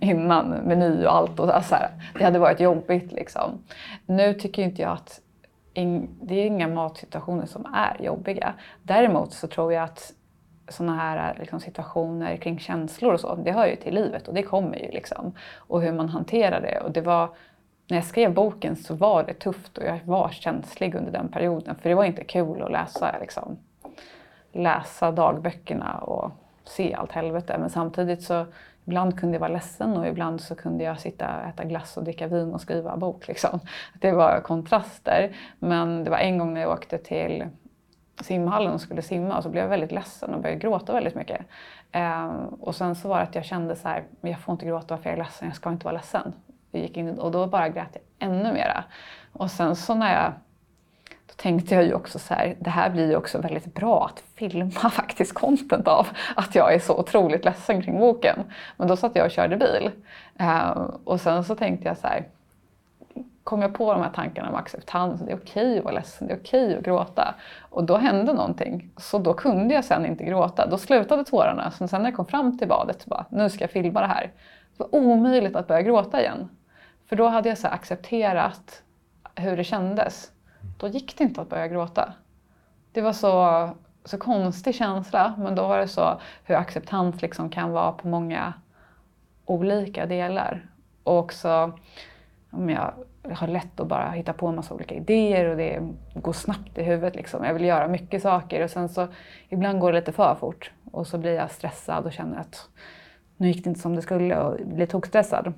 [0.00, 1.40] innan meny och allt.
[1.40, 1.90] Och så här.
[2.18, 3.62] Det hade varit jobbigt liksom.
[4.06, 5.20] Nu tycker inte jag att
[5.74, 8.54] in, det är inga matsituationer som är jobbiga.
[8.82, 10.12] Däremot så tror jag att
[10.68, 14.42] sådana här liksom, situationer kring känslor och så, det hör ju till livet och det
[14.42, 15.32] kommer ju liksom.
[15.56, 16.80] Och hur man hanterar det.
[16.80, 17.28] Och det var
[17.88, 21.74] när jag skrev boken så var det tufft och jag var känslig under den perioden.
[21.74, 23.56] För det var inte kul att läsa, liksom,
[24.52, 26.30] läsa dagböckerna och
[26.64, 27.56] se allt helvete.
[27.58, 28.46] Men samtidigt så
[28.84, 32.04] ibland kunde jag vara ledsen och ibland så kunde jag sitta och äta glass och
[32.04, 33.28] dricka vin och skriva bok.
[33.28, 33.60] Liksom.
[34.00, 35.36] Det var kontraster.
[35.58, 37.44] Men det var en gång när jag åkte till
[38.20, 41.40] simhallen och skulle simma och så blev jag väldigt ledsen och började gråta väldigt mycket.
[41.92, 44.98] Ehm, och sen så var det att jag kände så här, jag får inte gråta
[44.98, 46.32] för jag är ledsen, jag ska inte vara ledsen.
[46.74, 48.84] Jag gick in, och då bara grät jag ännu mera.
[49.32, 50.32] Och sen så när jag
[51.26, 54.22] då tänkte jag ju också så här, det här blir ju också väldigt bra att
[54.34, 58.38] filma faktiskt content av att jag är så otroligt ledsen kring boken.
[58.76, 59.90] Men då satt jag och körde bil.
[60.38, 62.24] Ehm, och sen så tänkte jag så här,
[63.44, 66.34] kom jag på de här tankarna om acceptans, det är okej att vara ledsen, det
[66.34, 67.34] är okej att gråta.
[67.60, 68.90] Och då hände någonting.
[68.96, 70.66] Så då kunde jag sen inte gråta.
[70.66, 71.70] Då slutade tårarna.
[71.70, 74.32] Så sen när jag kom fram till badet, bara, nu ska jag filma det här.
[74.76, 76.48] Det var omöjligt att börja gråta igen.
[77.06, 78.82] För då hade jag så accepterat
[79.34, 80.32] hur det kändes.
[80.78, 82.12] Då gick det inte att börja gråta.
[82.92, 83.70] Det var så,
[84.04, 88.52] så konstig känsla, men då var det så hur acceptans liksom kan vara på många
[89.44, 90.66] olika delar.
[91.02, 91.78] Och också
[92.50, 92.92] om jag
[93.32, 95.82] har lätt att bara hitta på en massa olika idéer och det
[96.14, 97.16] går snabbt i huvudet.
[97.16, 97.44] Liksom.
[97.44, 99.08] Jag vill göra mycket saker och sen så
[99.48, 102.68] ibland går det lite för fort och så blir jag stressad och känner att
[103.36, 105.52] nu gick det inte som det skulle och blir tokstressad.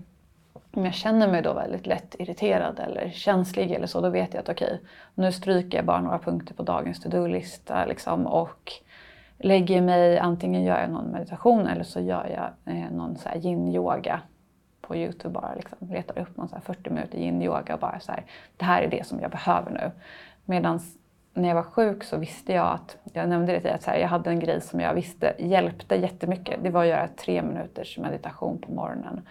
[0.76, 4.40] Om jag känner mig då väldigt lätt irriterad eller känslig eller så, då vet jag
[4.40, 4.78] att okej, okay,
[5.14, 8.72] nu stryker jag bara några punkter på dagens to-do-lista liksom, och
[9.38, 14.20] lägger mig, antingen gör jag någon meditation eller så gör jag eh, någon så yin-yoga
[14.80, 18.24] på Youtube bara liksom, letar upp någon så 40 minuter yin-yoga och bara så här,
[18.56, 19.90] det här är det som jag behöver nu.
[20.44, 20.80] Medan
[21.34, 23.98] när jag var sjuk så visste jag att, jag nämnde det till att så här,
[23.98, 26.62] jag hade en grej som jag visste hjälpte jättemycket.
[26.62, 29.22] Det var att göra tre minuters meditation på morgonen.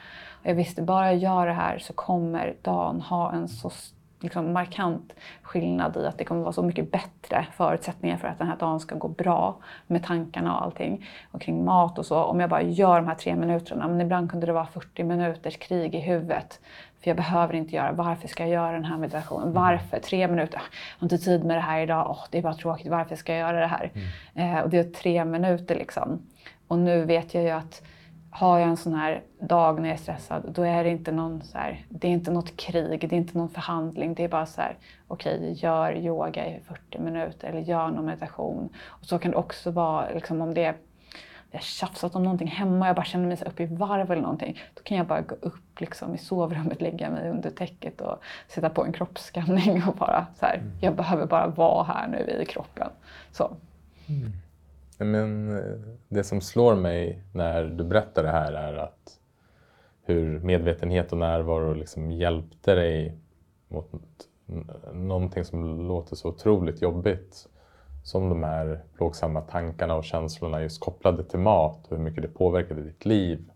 [0.48, 3.72] Jag visste bara jag gör det här så kommer dagen ha en så
[4.20, 8.48] liksom markant skillnad i att det kommer vara så mycket bättre förutsättningar för att den
[8.48, 11.06] här dagen ska gå bra med tankarna och allting.
[11.32, 12.24] Och kring mat och så.
[12.24, 15.58] Om jag bara gör de här tre minuterna, men ibland kunde det vara 40 minuters
[15.58, 16.60] krig i huvudet.
[17.02, 19.50] För jag behöver inte göra, varför ska jag göra den här meditationen?
[19.50, 19.54] Mm.
[19.54, 20.00] Varför?
[20.00, 22.88] Tre minuter, jag har inte tid med det här idag, oh, det är bara tråkigt,
[22.88, 23.92] varför ska jag göra det här?
[24.34, 24.58] Mm.
[24.58, 26.22] Eh, och det är tre minuter liksom.
[26.68, 27.82] Och nu vet jag ju att
[28.36, 31.42] har jag en sån här dag när jag är stressad, då är det inte någon
[31.42, 34.14] så här, det är inte något krig, det är inte någon förhandling.
[34.14, 38.06] Det är bara så här, okej, okay, gör yoga i 40 minuter eller gör någon
[38.06, 38.70] meditation.
[38.86, 40.76] Och så kan det också vara liksom, om det är
[41.52, 44.22] jag har tjafsat om någonting hemma, jag bara känner mig så upp i varv eller
[44.22, 44.60] någonting.
[44.74, 48.70] Då kan jag bara gå upp liksom, i sovrummet, lägga mig under täcket och sätta
[48.70, 50.72] på en kroppsskanning och bara så här, mm.
[50.82, 52.90] jag behöver bara vara här nu i kroppen.
[53.32, 53.56] Så.
[54.08, 54.32] Mm.
[54.98, 59.20] Men eh, det som slår mig när du berättar det här är att
[60.04, 63.18] hur medvetenhet och närvaro liksom hjälpte dig
[63.68, 63.92] mot
[64.94, 67.48] någonting som låter så otroligt jobbigt
[68.04, 72.28] som de här plågsamma tankarna och känslorna just kopplade till mat och hur mycket det
[72.28, 73.50] påverkade ditt liv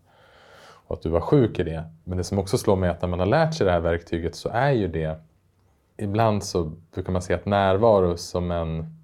[0.62, 1.84] och att du var sjuk i det.
[2.04, 3.80] Men det som också slår mig är att när man har lärt sig det här
[3.80, 5.20] verktyget så är ju det
[5.96, 8.99] ibland så brukar man se att närvaro som en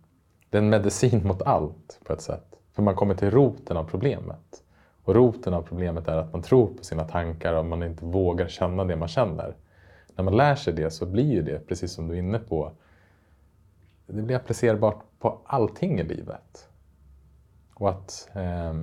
[0.57, 2.61] det är en medicin mot allt på ett sätt.
[2.73, 4.63] För man kommer till roten av problemet.
[5.05, 8.49] Och roten av problemet är att man tror på sina tankar och man inte vågar
[8.49, 9.57] känna det man känner.
[10.15, 12.73] När man lär sig det så blir ju det, precis som du är inne på,
[14.07, 16.69] det blir applicerbart på allting i livet.
[17.75, 18.75] Och att eh,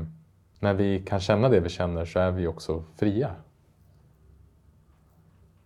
[0.59, 3.31] när vi kan känna det vi känner så är vi också fria.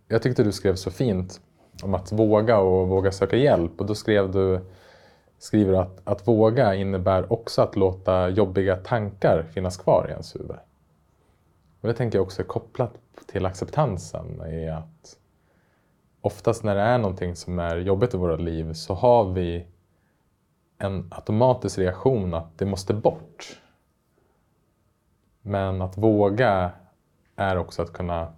[0.06, 1.40] Jag tyckte du skrev så fint
[1.82, 4.60] om att våga och våga söka hjälp och då skrev du
[5.38, 10.56] skriver att att våga innebär också att låta jobbiga tankar finnas kvar i ens huvud.
[11.80, 12.92] Och det tänker jag också är kopplat
[13.26, 14.40] till acceptansen.
[14.40, 15.16] Är att
[16.20, 19.66] oftast när det är någonting som är jobbigt i våra liv så har vi
[20.78, 23.60] en automatisk reaktion att det måste bort.
[25.42, 26.70] Men att våga
[27.36, 28.32] är också att kunna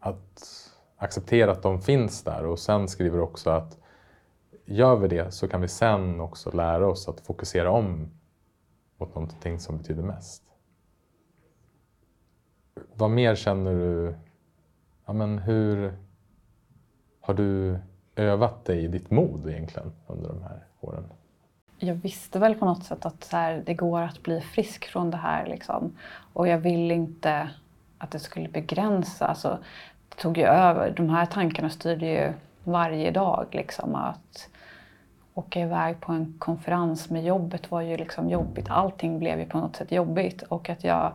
[0.00, 3.78] att acceptera att de finns där och sen skriver du också att
[4.66, 8.10] gör vi det så kan vi sen också lära oss att fokusera om
[8.96, 10.42] mot någonting som betyder mest.
[12.94, 14.14] Vad mer känner du?
[15.06, 15.94] Ja, men hur
[17.20, 17.78] har du
[18.16, 21.04] övat dig i ditt mod egentligen under de här åren?
[21.78, 25.10] Jag visste väl på något sätt att så här, det går att bli frisk från
[25.10, 25.46] det här.
[25.46, 25.96] Liksom.
[26.32, 27.50] Och jag ville inte
[27.98, 29.26] att det skulle begränsa.
[29.26, 29.58] Alltså,
[30.08, 30.90] det tog ju över.
[30.90, 32.32] De här tankarna styrde ju
[32.64, 33.46] varje dag.
[33.52, 34.48] Liksom, att
[35.36, 38.66] åka iväg på en konferens med jobbet var ju liksom jobbigt.
[38.68, 40.42] Allting blev ju på något sätt jobbigt.
[40.42, 41.12] Och att jag,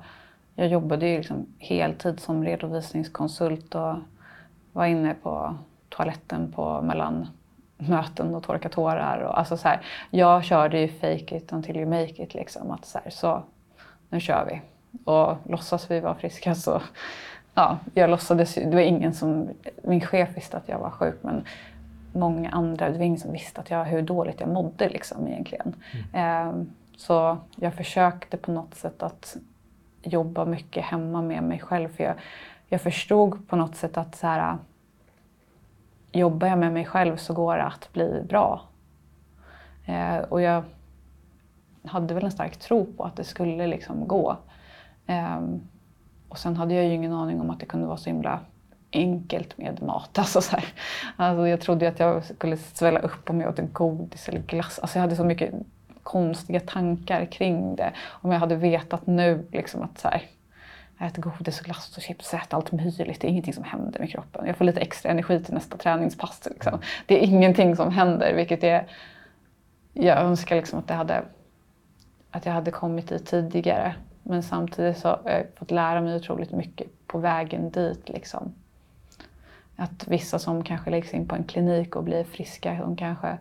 [0.55, 3.95] jag jobbade ju liksom heltid som redovisningskonsult och
[4.71, 5.55] var inne på
[5.89, 7.27] toaletten på mellan
[7.77, 9.19] möten och torka tårar.
[9.21, 12.34] Och, alltså så här, jag körde ju fake it until you make it.
[12.34, 13.43] Liksom, att så, här, så
[14.10, 14.62] nu kör vi.
[15.05, 16.81] Och låtsas vi vara friska så,
[17.53, 19.49] ja, jag låtsades Det var ingen som,
[19.84, 21.45] min chef visste att jag var sjuk men
[22.13, 25.76] många andra, det var ingen som visste att jag, hur dåligt jag mådde liksom egentligen.
[26.13, 26.47] Mm.
[26.47, 26.65] Eh,
[26.97, 29.38] så jag försökte på något sätt att
[30.04, 31.89] jobba mycket hemma med mig själv.
[31.89, 32.15] För jag,
[32.67, 34.58] jag förstod på något sätt att så här,
[36.12, 38.62] jobbar jag med mig själv så går det att bli bra.
[39.86, 40.63] Eh, och jag
[41.84, 44.38] hade väl en stark tro på att det skulle liksom gå.
[45.06, 45.39] Eh,
[46.30, 48.39] och sen hade jag ju ingen aning om att det kunde vara så himla
[48.93, 50.10] enkelt med mat.
[50.17, 50.65] Alltså så här.
[51.15, 54.80] Alltså jag trodde att jag skulle svälla upp om jag åt godis eller glass.
[54.80, 55.54] Alltså jag hade så mycket
[56.04, 57.93] konstiga tankar kring det.
[58.08, 60.21] Om jag hade vetat nu liksom att så här,
[60.97, 63.21] jag äter godis och glass och chips och äter allt möjligt.
[63.21, 64.47] Det är ingenting som händer med kroppen.
[64.47, 66.47] Jag får lite extra energi till nästa träningspass.
[66.51, 66.80] Liksom.
[67.06, 68.88] Det är ingenting som händer, vilket är...
[69.93, 71.23] Jag önskar liksom att, det hade,
[72.32, 73.95] att jag hade kommit dit tidigare.
[74.23, 78.10] Men samtidigt så har jag fått lära mig otroligt mycket på vägen dit.
[78.10, 78.54] Liksom.
[79.82, 83.38] Att vissa som kanske läggs in på en klinik och blir friska, de kanske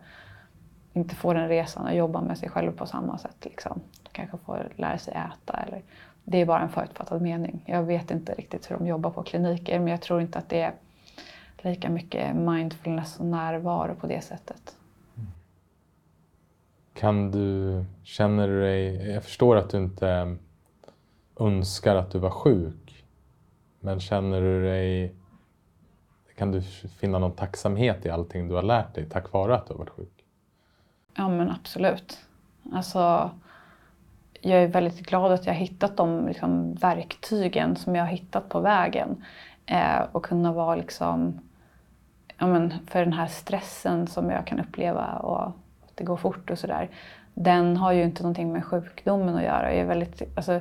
[0.93, 3.35] inte får den resan att jobba med sig själv på samma sätt.
[3.41, 3.81] Liksom.
[4.03, 5.53] De kanske får lära sig äta.
[5.53, 5.81] Eller,
[6.23, 7.63] det är bara en förutfattad mening.
[7.65, 10.61] Jag vet inte riktigt hur de jobbar på kliniker men jag tror inte att det
[10.61, 10.73] är
[11.57, 14.75] lika mycket mindfulness och närvaro på det sättet.
[16.93, 20.37] Kan du, känner du dig, jag förstår att du inte
[21.39, 23.05] önskar att du var sjuk,
[23.79, 25.15] men känner du dig,
[26.41, 26.61] kan du
[26.99, 29.89] finna någon tacksamhet i allting du har lärt dig tack vare att du har varit
[29.89, 30.25] sjuk?
[31.15, 32.19] Ja men absolut.
[32.73, 33.31] Alltså,
[34.41, 38.49] jag är väldigt glad att jag har hittat de liksom, verktygen som jag har hittat
[38.49, 39.23] på vägen.
[39.65, 41.39] Eh, och kunna vara liksom,
[42.37, 46.49] ja, men, för den här stressen som jag kan uppleva och att det går fort
[46.49, 46.89] och sådär.
[47.33, 49.71] Den har ju inte någonting med sjukdomen att göra.
[49.71, 50.59] Jag, är väldigt, alltså,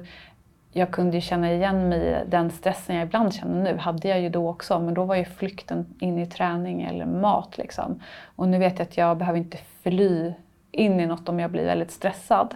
[0.72, 3.78] jag kunde ju känna igen mig i den stressen jag ibland känner nu.
[3.78, 7.58] hade jag ju då också, men då var ju flykten in i träning eller mat.
[7.58, 8.02] Liksom.
[8.36, 10.32] Och nu vet jag att jag behöver inte fly
[10.70, 12.54] in i något om jag blir väldigt stressad.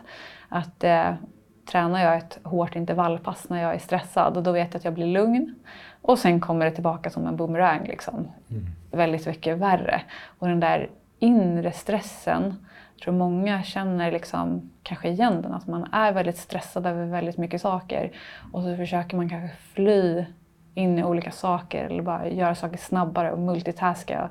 [0.48, 1.14] Att eh,
[1.70, 4.94] tränar jag ett hårt intervallpass när jag är stressad och då vet jag att jag
[4.94, 5.55] blir lugn.
[6.03, 7.87] Och sen kommer det tillbaka som en boomerang.
[7.87, 8.14] Liksom.
[8.14, 8.66] Mm.
[8.90, 10.03] Väldigt mycket värre.
[10.38, 15.54] Och den där inre stressen, jag tror många känner liksom, kanske igen den.
[15.54, 18.12] Att man är väldigt stressad över väldigt mycket saker.
[18.52, 20.24] Och så försöker man kanske fly
[20.74, 24.30] in i olika saker eller bara göra saker snabbare och multitaska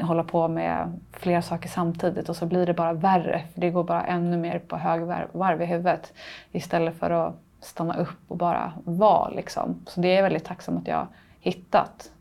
[0.00, 3.42] hålla på med flera saker samtidigt och så blir det bara värre.
[3.54, 6.12] För det går bara ännu mer på högvarv i huvudet
[6.52, 9.28] istället för att stanna upp och bara vara.
[9.28, 9.82] Liksom.
[9.86, 11.08] Så det är jag väldigt tacksam att jag har
[11.40, 12.12] hittat.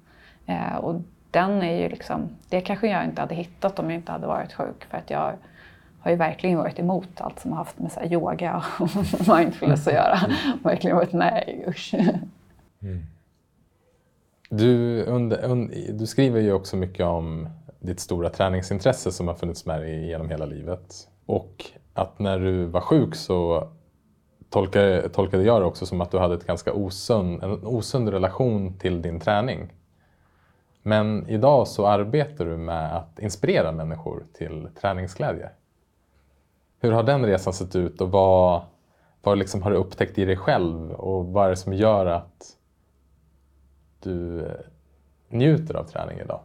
[0.45, 4.11] Eh, och den är ju liksom, det kanske jag inte hade hittat om jag inte
[4.11, 4.85] hade varit sjuk.
[4.89, 5.33] För att jag
[5.99, 8.89] har ju verkligen varit emot allt som har haft med så yoga och
[9.37, 10.17] mindfulness att göra.
[10.17, 10.57] Mm.
[10.63, 11.93] verkligen varit nej, usch.
[12.81, 13.05] Mm.
[14.49, 19.65] Du, under, under, du skriver ju också mycket om ditt stora träningsintresse som har funnits
[19.65, 21.07] med dig genom hela livet.
[21.25, 23.67] Och att när du var sjuk så
[24.49, 28.77] tolkade, tolkade jag det också som att du hade ett ganska osund, en osund relation
[28.77, 29.73] till din träning.
[30.81, 35.49] Men idag så arbetar du med att inspirera människor till träningsglädje.
[36.79, 38.61] Hur har den resan sett ut och vad,
[39.21, 42.57] vad liksom har du upptäckt i dig själv och vad är det som gör att
[43.99, 44.51] du eh,
[45.29, 46.39] njuter av träning idag?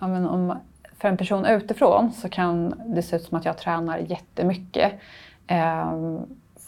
[0.00, 0.58] Ja, men om,
[0.98, 4.92] för en person utifrån så kan det se ut som att jag tränar jättemycket.
[5.46, 5.92] Eh,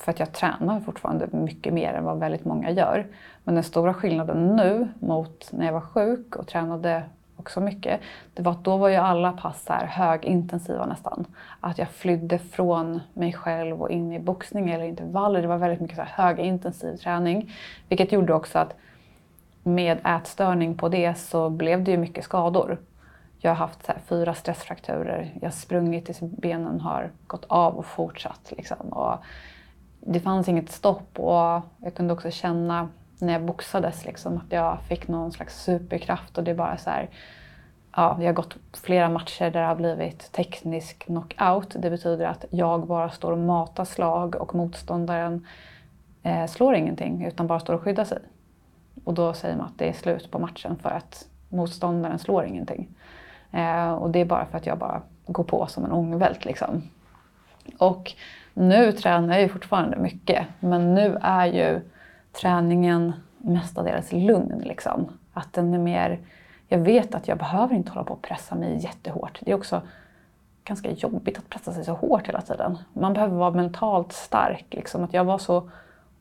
[0.01, 3.07] för att jag tränar fortfarande mycket mer än vad väldigt många gör.
[3.45, 7.03] Men den stora skillnaden nu mot när jag var sjuk och tränade
[7.37, 8.01] också mycket,
[8.35, 11.27] det var att då var ju alla pass här högintensiva nästan.
[11.61, 15.43] Att jag flydde från mig själv och in i boxning eller intervaller.
[15.43, 17.53] Det var väldigt mycket så här högintensiv träning.
[17.89, 18.75] Vilket gjorde också att
[19.63, 22.79] med ätstörning på det så blev det ju mycket skador.
[23.39, 25.31] Jag har haft så fyra stressfrakturer.
[25.35, 28.53] Jag har sprungit tills benen har gått av och fortsatt.
[28.57, 28.89] Liksom.
[28.89, 29.19] Och
[30.01, 34.79] det fanns inget stopp och jag kunde också känna när jag boxades liksom, att jag
[34.89, 37.11] fick någon slags superkraft och det är bara så här,
[37.97, 41.77] ja, jag har gått flera matcher där det har blivit teknisk knockout.
[41.79, 45.47] Det betyder att jag bara står och matar slag och motståndaren
[46.23, 48.19] eh, slår ingenting utan bara står och skyddar sig.
[49.05, 52.89] Och då säger man att det är slut på matchen för att motståndaren slår ingenting.
[53.53, 56.83] Eh, och det är bara för att jag bara går på som en ångvält liksom.
[57.79, 58.15] Och
[58.55, 61.81] nu tränar jag ju fortfarande mycket, men nu är ju
[62.33, 64.63] träningen mestadels lugn.
[64.65, 65.09] Liksom.
[65.33, 66.19] Att den är mer...
[66.69, 69.39] Jag vet att jag behöver inte hålla på och pressa mig jättehårt.
[69.41, 69.83] Det är också
[70.65, 72.79] ganska jobbigt att pressa sig så hårt hela tiden.
[72.93, 74.67] Man behöver vara mentalt stark.
[74.71, 75.05] Liksom.
[75.05, 75.71] Att jag var så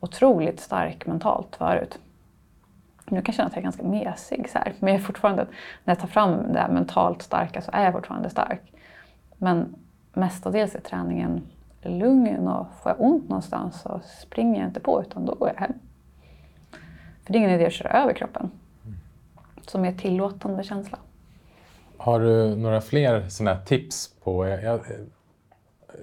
[0.00, 1.98] otroligt stark mentalt förut.
[3.04, 4.72] Nu kan jag känna att jag är ganska mesig så här.
[4.78, 5.46] men jag är fortfarande,
[5.84, 8.72] när jag tar fram det här mentalt starka så är jag fortfarande stark.
[9.36, 9.74] Men
[10.12, 11.42] mestadels är träningen
[11.82, 15.60] lugn och får jag ont någonstans så springer jag inte på utan då går jag
[15.60, 15.72] hem.
[17.24, 18.50] För det är ingen idé att köra över kroppen.
[19.66, 20.98] Som är tillåtande känsla.
[21.96, 24.46] Har du några fler sådana tips på...
[24.46, 24.80] Jag, jag,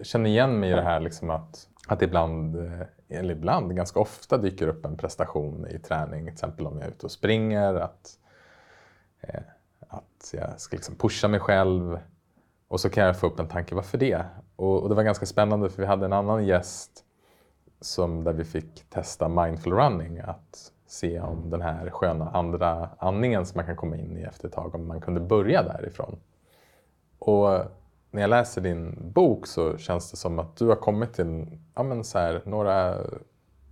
[0.02, 4.38] känner igen mig i det här liksom att, att ibland, eh, eller ibland, ganska ofta
[4.38, 6.26] dyker upp en prestation i träning.
[6.26, 7.74] Till exempel om jag är ute och springer.
[7.74, 8.18] Att,
[9.22, 9.42] eh,
[9.88, 12.00] att jag ska liksom pusha mig själv.
[12.68, 14.26] Och så kan jag få upp en tanke, varför det?
[14.58, 17.04] Och, och det var ganska spännande för vi hade en annan gäst
[17.82, 20.20] som, där vi fick testa mindful running.
[20.20, 24.48] Att se om den här sköna andra andningen som man kan komma in i efter
[24.48, 26.20] ett tag, om man kunde börja därifrån.
[27.20, 27.62] Och
[28.12, 31.84] när jag läser din bok så känns det som att du har kommit till ja,
[31.84, 32.98] men så här, några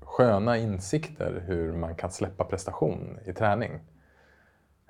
[0.02, 3.80] sköna insikter hur man kan släppa prestation i träning.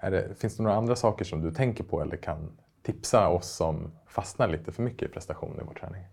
[0.02, 3.92] Det, finns det några andra saker som du tänker på eller kan tipsa oss som
[4.16, 6.04] fastnar lite för mycket i prestation i vår träning?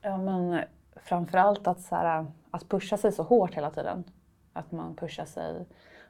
[0.00, 0.60] Ja, men
[0.96, 4.04] framförallt att, så här, att pusha sig så hårt hela tiden.
[4.52, 5.66] Att man pushar sig,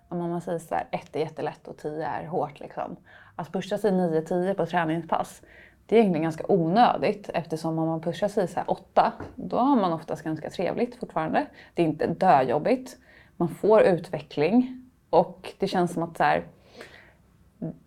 [0.08, 2.60] om man säger så här, ett är jättelätt och tio är hårt.
[2.60, 2.96] Liksom.
[3.36, 5.42] Att pusha sig 9-10 på träningspass,
[5.86, 9.76] det är egentligen ganska onödigt eftersom om man pushar sig så här 8, då har
[9.76, 11.46] man oftast ganska trevligt fortfarande.
[11.74, 12.96] Det är inte döjobbigt.
[13.36, 16.44] Man får utveckling och det känns som att så här,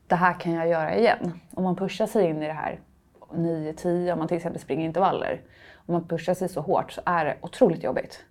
[0.07, 1.39] det här kan jag göra igen.
[1.53, 2.79] Om man pushar sig in i det här
[3.31, 5.41] 9-10, om man till exempel springer intervaller,
[5.85, 8.23] om man pushar sig så hårt så är det otroligt jobbigt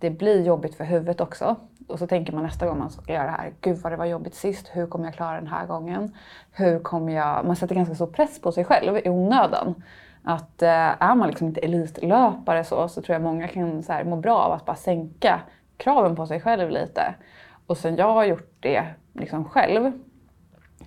[0.00, 1.56] det blir jobbigt för huvudet också.
[1.88, 4.04] Och så tänker man nästa gång man ska göra det här, gud vad det var
[4.04, 6.14] jobbigt sist, hur kommer jag klara den här gången?
[6.52, 7.44] Hur kommer jag...
[7.46, 9.82] Man sätter ganska stor press på sig själv i onödan.
[10.24, 14.04] Att eh, är man liksom inte elitlöpare så, så tror jag många kan så här,
[14.04, 15.40] må bra av att bara sänka
[15.76, 17.14] kraven på sig själv lite.
[17.66, 19.92] Och sen jag har gjort det liksom själv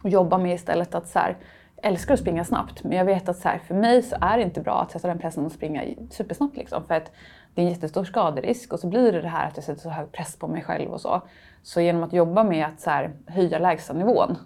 [0.02, 1.38] och jobbar med istället att så här,
[1.76, 4.38] jag älskar att springa snabbt men jag vet att så här, för mig så är
[4.38, 6.58] det inte bra att sätta den pressen och springa supersnabbt.
[6.58, 7.12] Liksom, för att
[7.54, 9.90] det är en jättestor skaderisk och så blir det det här att jag sätter så
[9.90, 11.22] hög press på mig själv och så.
[11.64, 14.38] Så genom att jobba med att så här, höja lägstanivån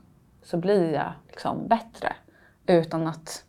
[0.43, 2.13] så blir jag liksom bättre
[2.67, 3.43] utan att,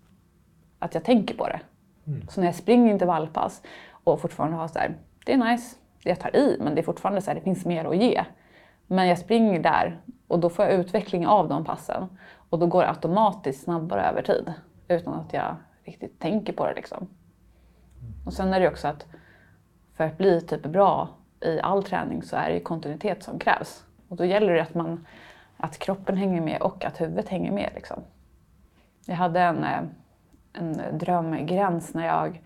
[0.79, 1.61] att jag tänker på det.
[2.07, 2.29] Mm.
[2.29, 4.97] Så när jag springer intervallpass och fortfarande har så här,
[5.27, 7.85] det är nice, jag tar i men det är fortfarande så här, det finns mer
[7.85, 8.25] att ge.
[8.87, 12.09] Men jag springer där och då får jag utveckling av de passen
[12.51, 14.53] och då går det automatiskt snabbare över tid
[14.89, 16.75] utan att jag riktigt tänker på det.
[16.75, 17.09] Liksom.
[18.27, 19.07] Och sen är det också att
[19.95, 21.09] för att bli typ bra
[21.41, 23.85] i all träning så är det kontinuitet som krävs.
[24.09, 25.07] Och då gäller det att, man,
[25.57, 27.71] att kroppen hänger med och att huvudet hänger med.
[27.75, 28.03] Liksom.
[29.07, 29.81] Jag hade en, eh,
[30.53, 32.43] en drömgräns när jag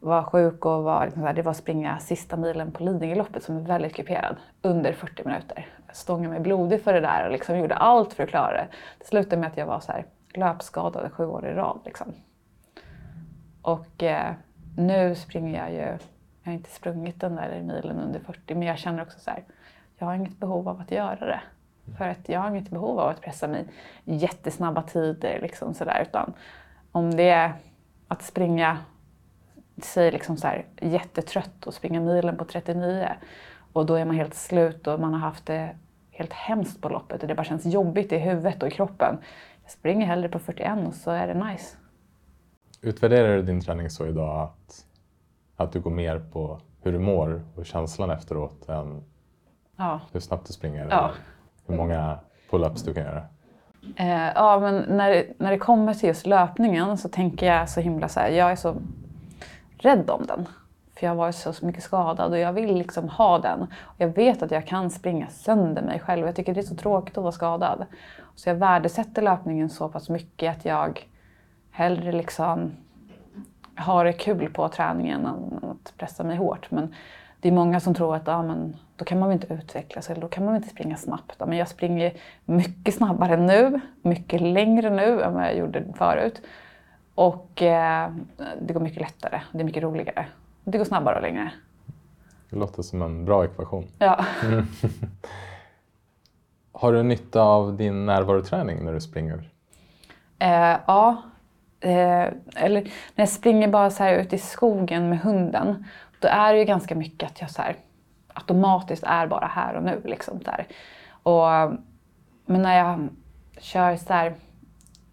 [0.00, 3.60] var sjuk och var, liksom det var att springa sista milen på Lidingöloppet som är
[3.60, 5.66] väldigt kuperad under 40 minuter.
[5.86, 8.68] Jag stångade mig blodig för det där och liksom gjorde allt för att klara det.
[8.98, 11.80] Det slutade med att jag var så här, löpskadad sju år i rad.
[11.84, 12.12] Liksom.
[13.62, 14.32] Och eh,
[14.76, 15.98] nu springer jag ju
[16.48, 19.44] jag har inte sprungit den där milen under 40 men jag känner också så här,
[19.98, 21.40] jag har inget behov av att göra det.
[21.98, 23.64] För att jag har inget behov av att pressa mig
[24.04, 25.38] jättesnabba tider.
[25.42, 26.32] Liksom så där, utan
[26.92, 27.52] om det är
[28.08, 28.78] att springa,
[29.84, 33.08] säg liksom så här, jättetrött och springa milen på 39
[33.72, 35.76] och då är man helt slut och man har haft det
[36.10, 39.18] helt hemskt på loppet och det bara känns jobbigt i huvudet och i kroppen.
[39.62, 41.76] Jag springer hellre på 41 och så är det nice.
[42.80, 44.84] Utvärderar du din träning så idag att
[45.58, 49.04] att du går mer på hur du mår och känslan efteråt än
[49.76, 50.00] ja.
[50.12, 50.84] hur snabbt du springer ja.
[50.84, 51.10] eller
[51.66, 52.18] hur många
[52.50, 53.22] pull-ups du kan göra?
[53.96, 58.08] Eh, ja, men när, när det kommer till just löpningen så tänker jag så himla
[58.08, 58.76] så här, jag är så
[59.78, 60.48] rädd om den.
[60.94, 63.62] För jag har varit så mycket skadad och jag vill liksom ha den.
[63.62, 66.26] Och jag vet att jag kan springa sönder mig själv.
[66.26, 67.86] Jag tycker det är så tråkigt att vara skadad.
[68.34, 71.08] Så jag värdesätter löpningen så pass mycket att jag
[71.70, 72.72] hellre liksom
[73.74, 76.70] har det kul på träningen än att pressa mig hårt.
[76.70, 76.94] Men
[77.40, 80.20] det är många som tror att ja, men då kan man väl inte utvecklas eller
[80.20, 81.36] då kan man väl inte springa snabbt.
[81.38, 82.12] Ja, men jag springer
[82.44, 86.42] mycket snabbare nu, mycket längre nu än vad jag gjorde förut.
[87.18, 88.12] Och eh,
[88.60, 90.26] det går mycket lättare, det är mycket roligare.
[90.64, 91.52] Det går snabbare och längre.
[92.50, 93.86] Det låter som en bra ekvation.
[93.98, 94.24] Ja.
[96.72, 99.50] Har du nytta av din närvaroträning när du springer?
[100.38, 101.22] Eh, ja,
[101.80, 105.84] eh, eller när jag springer bara så här ut i skogen med hunden,
[106.18, 107.76] då är det ju ganska mycket att jag så här,
[108.34, 110.02] automatiskt är bara här och nu.
[110.04, 110.66] Liksom, där.
[111.22, 111.72] Och,
[112.46, 113.08] men när jag
[113.60, 114.34] kör så här,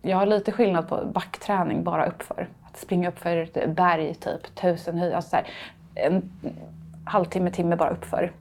[0.05, 2.47] jag har lite skillnad på backträning bara uppför.
[2.67, 5.13] Att springa uppför ett berg, typ tusen höjd.
[5.13, 5.45] Alltså här,
[5.95, 6.31] en,
[7.05, 8.31] halvtimme, timme bara uppför.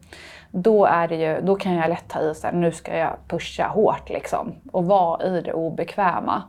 [0.51, 3.17] Då, är det ju, då kan jag lätt ta i så här, nu ska jag
[3.29, 4.53] pusha hårt liksom.
[4.73, 6.43] Och vara i det obekväma.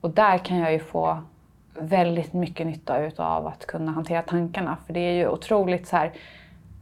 [0.00, 1.18] Och där kan jag ju få
[1.78, 4.76] väldigt mycket nytta utav att kunna hantera tankarna.
[4.86, 6.12] För det är ju otroligt så här,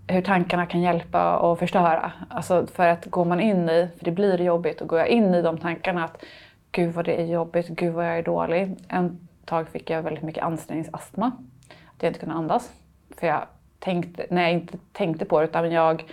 [0.06, 2.12] hur tankarna kan hjälpa och förstöra.
[2.28, 5.34] Alltså för att går man in i, för det blir jobbigt, och går jag in
[5.34, 6.24] i de tankarna att
[6.72, 8.76] gud vad det är jobbigt, gud vad jag är dålig.
[8.88, 11.26] En tag fick jag väldigt mycket ansträngningsastma.
[11.68, 12.72] Att jag inte kunde andas.
[13.18, 13.42] För jag
[13.78, 16.04] tänkte, när jag inte tänkte på det, utan jag,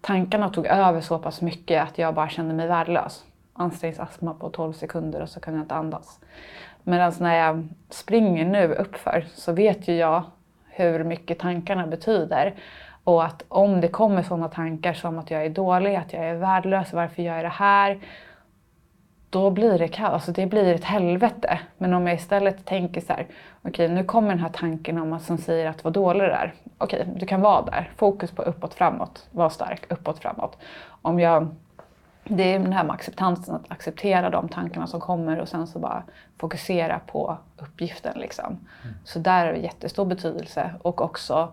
[0.00, 3.24] tankarna tog över så pass mycket att jag bara kände mig värdelös.
[3.52, 6.20] Ansträngningsastma på 12 sekunder och så kunde jag inte andas.
[6.82, 10.22] Medan när jag springer nu uppför så vet ju jag
[10.64, 12.54] hur mycket tankarna betyder.
[13.04, 16.34] Och att om det kommer sådana tankar som att jag är dålig, att jag är
[16.34, 18.00] värdelös, varför gör jag det här?
[19.36, 21.58] Då blir det kaos, alltså det blir ett helvete.
[21.78, 23.26] Men om jag istället tänker så här,
[23.62, 26.30] okej okay, nu kommer den här tanken om att, som säger att vad dålig du
[26.30, 26.54] är.
[26.78, 27.90] Okej, okay, du kan vara där.
[27.96, 29.26] Fokus på uppåt, framåt.
[29.30, 30.58] Var stark, uppåt, framåt.
[31.02, 31.48] Om jag
[32.24, 35.78] det är den här med acceptansen, att acceptera de tankarna som kommer och sen så
[35.78, 36.02] bara
[36.38, 38.18] fokusera på uppgiften.
[38.18, 38.46] Liksom.
[38.46, 38.96] Mm.
[39.04, 40.74] Så där är det jättestor betydelse.
[40.82, 41.52] Och också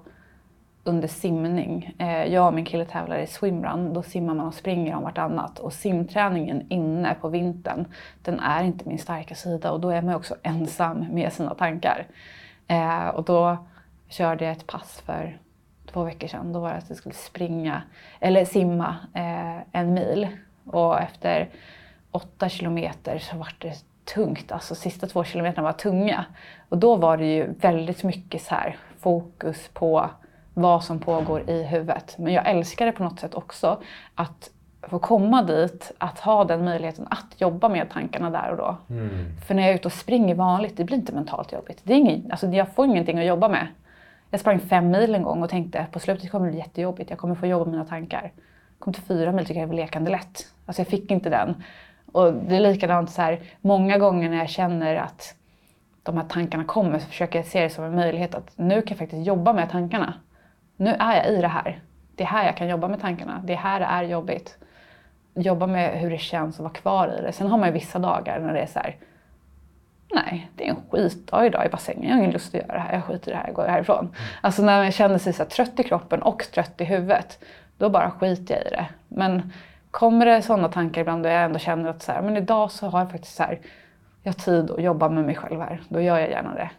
[0.84, 1.96] under simning.
[2.00, 3.94] Eh, jag och min kille tävlar i swimrun.
[3.94, 5.60] Då simmar man och springer om vartannat.
[5.60, 7.86] Och simträningen inne på vintern,
[8.22, 9.72] den är inte min starka sida.
[9.72, 12.08] Och då är man också ensam med sina tankar.
[12.68, 13.58] Eh, och då
[14.10, 15.38] körde jag ett pass för
[15.92, 16.54] två veckor sedan.
[16.54, 17.82] Då var det att jag skulle springa,
[18.20, 20.28] eller simma eh, en mil.
[20.66, 21.50] Och efter
[22.12, 23.74] åtta kilometer så var det
[24.14, 24.52] tungt.
[24.52, 26.26] Alltså sista två kilometerna var tunga.
[26.70, 30.10] Och då var det ju väldigt mycket så här fokus på
[30.54, 32.16] vad som pågår i huvudet.
[32.18, 33.82] Men jag älskar det på något sätt också
[34.16, 34.50] att
[34.82, 38.78] få komma dit, att ha den möjligheten att jobba med tankarna där och då.
[38.90, 39.10] Mm.
[39.48, 41.82] För när jag är ute och springer vanligt, det blir inte mentalt jobbigt.
[41.84, 43.68] Det är ingen, alltså jag får ingenting att jobba med.
[44.30, 47.20] Jag sprang fem mil en gång och tänkte på slutet kommer det bli jättejobbigt, jag
[47.20, 48.32] kommer få jobba med mina tankar.
[48.80, 50.48] Kom till fyra mil tycker jag det var lekande lätt.
[50.66, 51.64] Alltså jag fick inte den.
[52.12, 55.36] Och det är likadant så här, många gånger när jag känner att
[56.04, 58.90] de här tankarna kommer så försöker jag se det som en möjlighet att nu kan
[58.90, 60.14] jag faktiskt jobba med tankarna.
[60.78, 61.80] Nu är jag i det här.
[62.16, 63.42] Det är här jag kan jobba med tankarna.
[63.44, 64.58] Det är här är jobbigt.
[65.36, 67.32] Jobba med hur det känns att vara kvar i det.
[67.32, 68.98] Sen har man ju vissa dagar när det är så här,
[70.14, 72.04] nej, det är en skitdag idag i bassängen.
[72.04, 72.94] Jag har ingen lust att göra det här.
[72.94, 74.00] Jag skiter i det här, jag går härifrån.
[74.06, 74.14] Mm.
[74.42, 77.40] Alltså när man känner sig så trött i kroppen och trött i huvudet,
[77.78, 78.88] då bara skiter jag i det.
[79.08, 79.52] Men
[79.92, 82.88] kommer det sådana tankar ibland då jag ändå känner att så här, men idag så
[82.88, 83.60] har jag faktiskt så här,
[84.24, 85.82] jag har tid att jobba med mig själv här.
[85.90, 86.70] Då gör jag gärna det.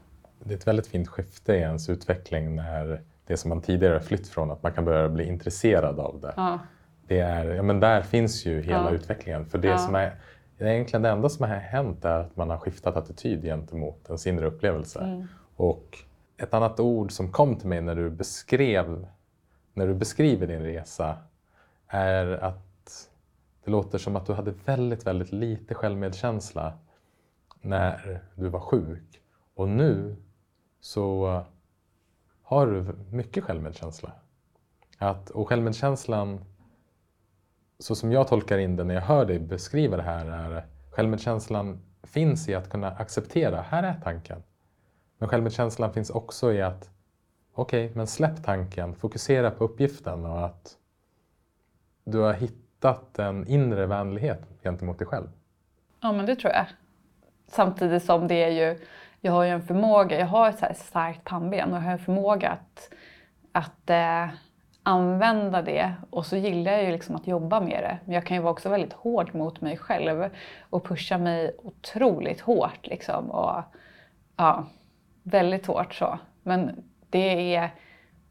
[0.44, 4.28] Det är ett väldigt fint skifte i ens utveckling när det som man tidigare flytt
[4.28, 6.34] från, att man kan börja bli intresserad av det.
[6.36, 6.58] Ja.
[7.06, 8.90] det är, ja, men där finns ju hela ja.
[8.90, 9.46] utvecklingen.
[9.46, 10.16] För det som är,
[10.58, 14.46] egentligen det enda som har hänt är att man har skiftat attityd gentemot ens inre
[14.46, 15.00] upplevelse.
[15.00, 15.26] Mm.
[15.56, 15.98] Och
[16.36, 19.06] ett annat ord som kom till mig när du beskrev
[19.74, 21.16] när du beskriver din resa
[21.88, 23.08] är att
[23.64, 26.72] det låter som att du hade väldigt, väldigt lite självmedkänsla
[27.60, 29.20] när du var sjuk.
[29.54, 30.16] Och nu
[30.80, 31.42] så
[32.44, 34.12] har du mycket självmedkänsla.
[34.98, 36.44] Att, och självmedkänslan,
[37.78, 41.80] så som jag tolkar in det när jag hör dig beskriva det här, är självmedkänslan
[42.02, 44.42] finns i att kunna acceptera, här är tanken.
[45.18, 46.90] Men självmedkänslan finns också i att
[47.54, 50.78] okej, okay, men släpp tanken, fokusera på uppgiften och att
[52.04, 55.28] du har hittat en inre vänlighet gentemot dig själv.
[56.00, 56.66] Ja, men det tror jag.
[57.46, 58.78] Samtidigt som det är ju,
[59.24, 61.98] jag har ju en förmåga, jag har ett så starkt pannben och jag har en
[61.98, 62.94] förmåga att,
[63.52, 64.28] att eh,
[64.82, 67.98] använda det och så gillar jag ju liksom att jobba med det.
[68.04, 70.30] Men jag kan ju vara också väldigt hård mot mig själv
[70.70, 73.30] och pusha mig otroligt hårt liksom.
[73.30, 73.62] Och,
[74.36, 74.66] ja,
[75.22, 76.18] väldigt hårt så.
[76.42, 77.70] Men det är,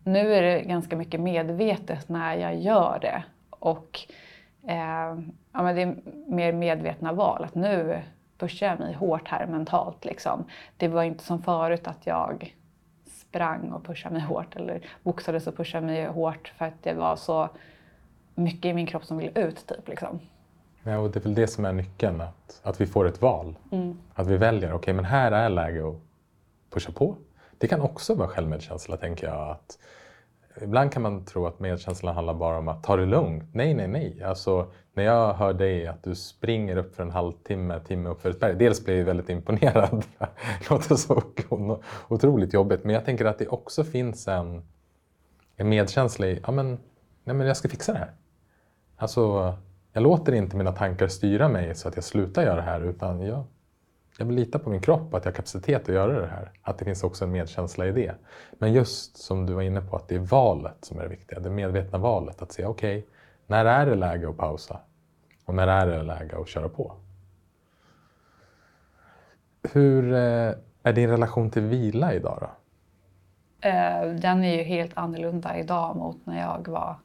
[0.04, 3.24] nu är det ganska mycket medvetet när jag gör det.
[3.50, 4.00] Och
[4.68, 5.20] eh,
[5.54, 5.96] ja, men det är
[6.28, 7.44] mer medvetna val.
[7.44, 8.02] Att nu
[8.38, 10.06] pushar jag mig hårt här mentalt.
[10.06, 10.46] Liksom.
[10.78, 12.56] Det var inte som förut att jag
[13.06, 17.16] sprang och pushade mig hårt eller boxades och pushade mig hårt för att det var
[17.16, 17.50] så
[18.36, 19.68] mycket i min kropp som ville ut.
[19.68, 20.20] Typ, liksom.
[20.84, 23.56] Ja, och det är väl det som är nyckeln, att, att vi får ett val.
[23.72, 23.98] Mm.
[24.14, 25.96] Att vi väljer, okej okay, men här är läge att
[26.70, 27.16] pusha på.
[27.58, 29.50] Det kan också vara självmedkänsla, tänker jag.
[29.50, 29.78] Att
[30.62, 33.44] ibland kan man tro att medkänslan handlar bara om att ta det lugnt.
[33.54, 34.24] Nej, nej, nej.
[34.24, 38.30] Alltså, när jag hör dig att du springer upp för en halvtimme, timme upp för
[38.30, 38.56] ett berg.
[38.56, 40.06] Dels blir jag väldigt imponerad.
[40.18, 41.24] det låter så
[42.08, 42.84] otroligt jobbigt.
[42.84, 44.62] Men jag tänker att det också finns en,
[45.56, 46.80] en medkänsla i, ja men,
[47.24, 48.12] nej, men jag ska fixa det här.
[48.98, 49.54] Alltså,
[49.94, 53.22] jag låter inte mina tankar styra mig så att jag slutar göra det här utan
[53.22, 53.44] jag,
[54.18, 56.52] jag vill lita på min kropp, att jag har kapacitet att göra det här.
[56.62, 58.16] Att det finns också en medkänsla i det.
[58.52, 61.40] Men just som du var inne på, att det är valet som är det viktiga.
[61.40, 62.42] Det medvetna valet.
[62.42, 63.10] Att se, okej, okay,
[63.48, 64.80] när är det läge att pausa?
[65.46, 66.94] Och när är det läge att köra på?
[69.74, 70.54] Hur eh,
[70.84, 72.50] är din relation till vila idag då?
[73.70, 76.96] Eh, den är ju helt annorlunda idag mot när jag var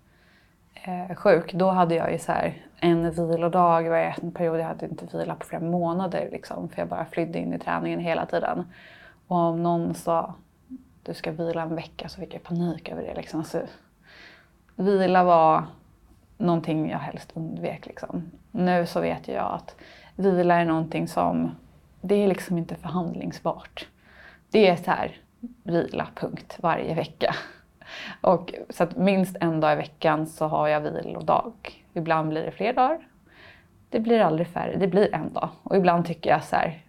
[0.85, 1.53] eh, sjuk.
[1.53, 3.85] Då hade jag ju så här, en vilodag.
[3.85, 7.05] Det var en period jag hade inte vilat på flera månader liksom, för jag bara
[7.05, 8.65] flydde in i träningen hela tiden.
[9.27, 10.35] Och om någon sa
[11.03, 13.15] du ska vila en vecka så fick jag panik över det.
[13.15, 13.45] Liksom.
[13.45, 13.61] Så,
[14.77, 15.65] vila var
[16.39, 17.87] någonting jag helst undvek.
[17.87, 18.31] Liksom.
[18.51, 19.77] Nu så vet jag att
[20.17, 21.51] vila är någonting som,
[22.01, 23.89] det är liksom inte förhandlingsbart.
[24.51, 25.17] Det är så här,
[25.63, 27.35] vila, punkt, varje vecka.
[28.21, 31.53] Och, så att minst en dag i veckan så har jag vilodag.
[31.93, 32.99] Ibland blir det fler dagar.
[33.91, 35.49] Det blir aldrig färre, det blir en dag.
[35.63, 36.83] Och ibland tycker jag så här,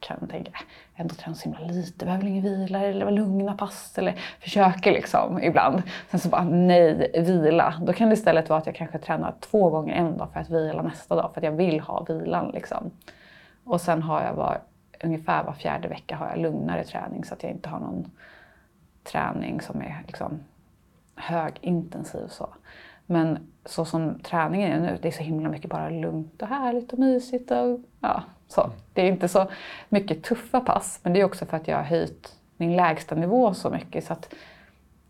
[0.00, 0.60] kan tänka, jag
[0.94, 4.92] äh, ändå tränar så himla lite, behöver ingen vila eller vara lugna pass eller försöker
[4.92, 5.82] liksom ibland.
[6.10, 7.74] Sen så bara nej, vila.
[7.82, 10.50] Då kan det istället vara att jag kanske tränar två gånger en dag för att
[10.50, 12.90] vila nästa dag för att jag vill ha vilan liksom.
[13.64, 14.58] Och sen har jag bara,
[15.04, 18.10] ungefär var fjärde vecka har jag lugnare träning så att jag inte har någon
[19.08, 20.40] träning som är liksom
[21.16, 22.48] högintensiv så.
[23.06, 26.92] Men så som träningen är nu, det är så himla mycket bara lugnt och härligt
[26.92, 27.50] och mysigt.
[27.50, 28.70] Och, ja, så.
[28.92, 29.50] Det är inte så
[29.88, 33.54] mycket tuffa pass, men det är också för att jag har höjt min lägsta nivå
[33.54, 34.04] så mycket.
[34.04, 34.34] Så att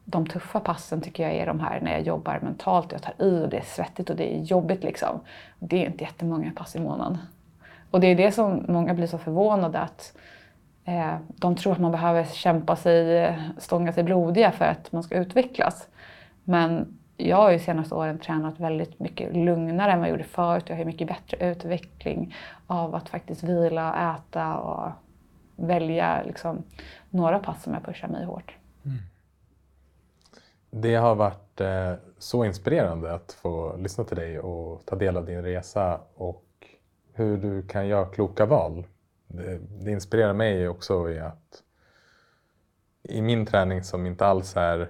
[0.05, 3.44] de tuffa passen tycker jag är de här när jag jobbar mentalt, jag tar i
[3.44, 4.84] och det är svettigt och det är jobbigt.
[4.84, 5.20] Liksom.
[5.59, 7.18] Det är inte jättemånga pass i månaden.
[7.90, 10.12] Och det är det som många blir så förvånade att
[10.89, 15.18] Eh, de tror att man behöver kämpa sig, stånga sig blodiga för att man ska
[15.18, 15.89] utvecklas.
[16.45, 20.64] Men jag har ju senaste åren tränat väldigt mycket lugnare än vad jag gjorde förut.
[20.66, 22.34] Jag har mycket bättre utveckling
[22.66, 24.91] av att faktiskt vila, och äta och
[25.57, 26.62] välja liksom,
[27.11, 28.57] några pass som jag pushar mig hårt.
[28.84, 28.99] Mm.
[30.70, 35.26] Det har varit eh, så inspirerande att få lyssna till dig och ta del av
[35.26, 36.45] din resa och
[37.12, 38.84] hur du kan göra kloka val.
[39.29, 41.62] Det, det inspirerar mig också i att
[43.03, 44.89] i min träning som inte alls är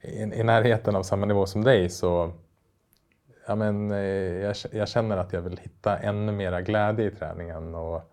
[0.00, 2.32] i, i närheten av samma nivå som dig så
[3.46, 7.74] ja, men, eh, jag, jag, känner att jag vill hitta ännu mera glädje i träningen
[7.74, 8.12] och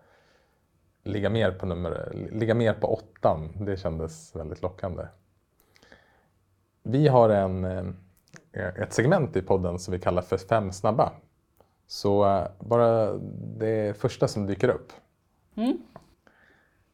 [1.02, 3.52] ligga mer på, nummer, ligga mer på åttan.
[3.60, 5.02] Det kändes väldigt lockande.
[6.82, 7.86] Vi har en, eh,
[8.52, 11.12] ett segment i podden som vi kallar för Fem snabba.
[11.86, 13.12] Så eh, bara
[13.58, 14.92] det första som dyker upp.
[15.56, 15.78] Mm.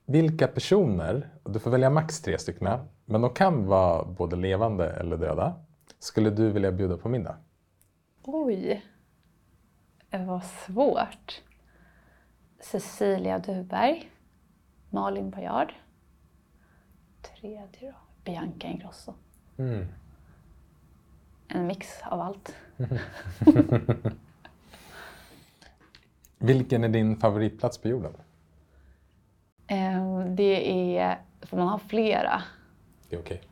[0.06, 5.16] Vilka personer, du får välja max tre stycken, men de kan vara både levande eller
[5.16, 5.54] döda.
[5.98, 7.36] Skulle du vilja bjuda på middag?
[8.22, 8.84] Oj,
[10.10, 11.42] det var svårt.
[12.60, 14.10] Cecilia Duberg,
[14.90, 15.72] Malin Bajard.
[17.22, 17.94] Tredje då,
[18.24, 19.14] Bianca Ingrosso.
[19.58, 19.86] Mm.
[21.48, 22.56] En mix av allt.
[26.38, 28.12] Vilken är din favoritplats på jorden?
[29.66, 32.42] Ehm, det är, får man ha flera?
[33.08, 33.36] Det är okej.
[33.36, 33.48] Okay.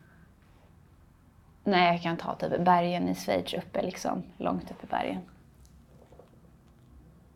[1.63, 5.21] Nej, jag kan ta typ bergen i Schweiz uppe, liksom, långt upp i bergen.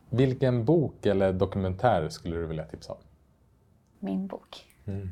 [0.10, 3.00] Vilken bok eller dokumentär skulle du vilja tipsa om?
[4.00, 4.66] Min bok.
[4.86, 5.10] Mm.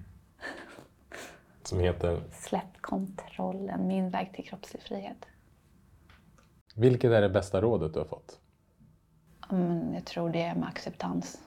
[1.63, 2.23] Som heter?
[2.31, 5.25] Släpp kontrollen, min väg till kroppslig frihet.
[6.75, 8.39] Vilket är det bästa rådet du har fått?
[9.51, 11.41] Mm, jag tror det är med acceptans.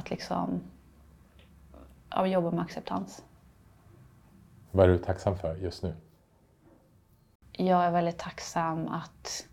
[0.00, 0.60] Att liksom
[2.10, 3.24] ja, jobba med acceptans.
[4.70, 5.94] Vad är du tacksam för just nu?
[7.52, 9.46] Jag är väldigt tacksam att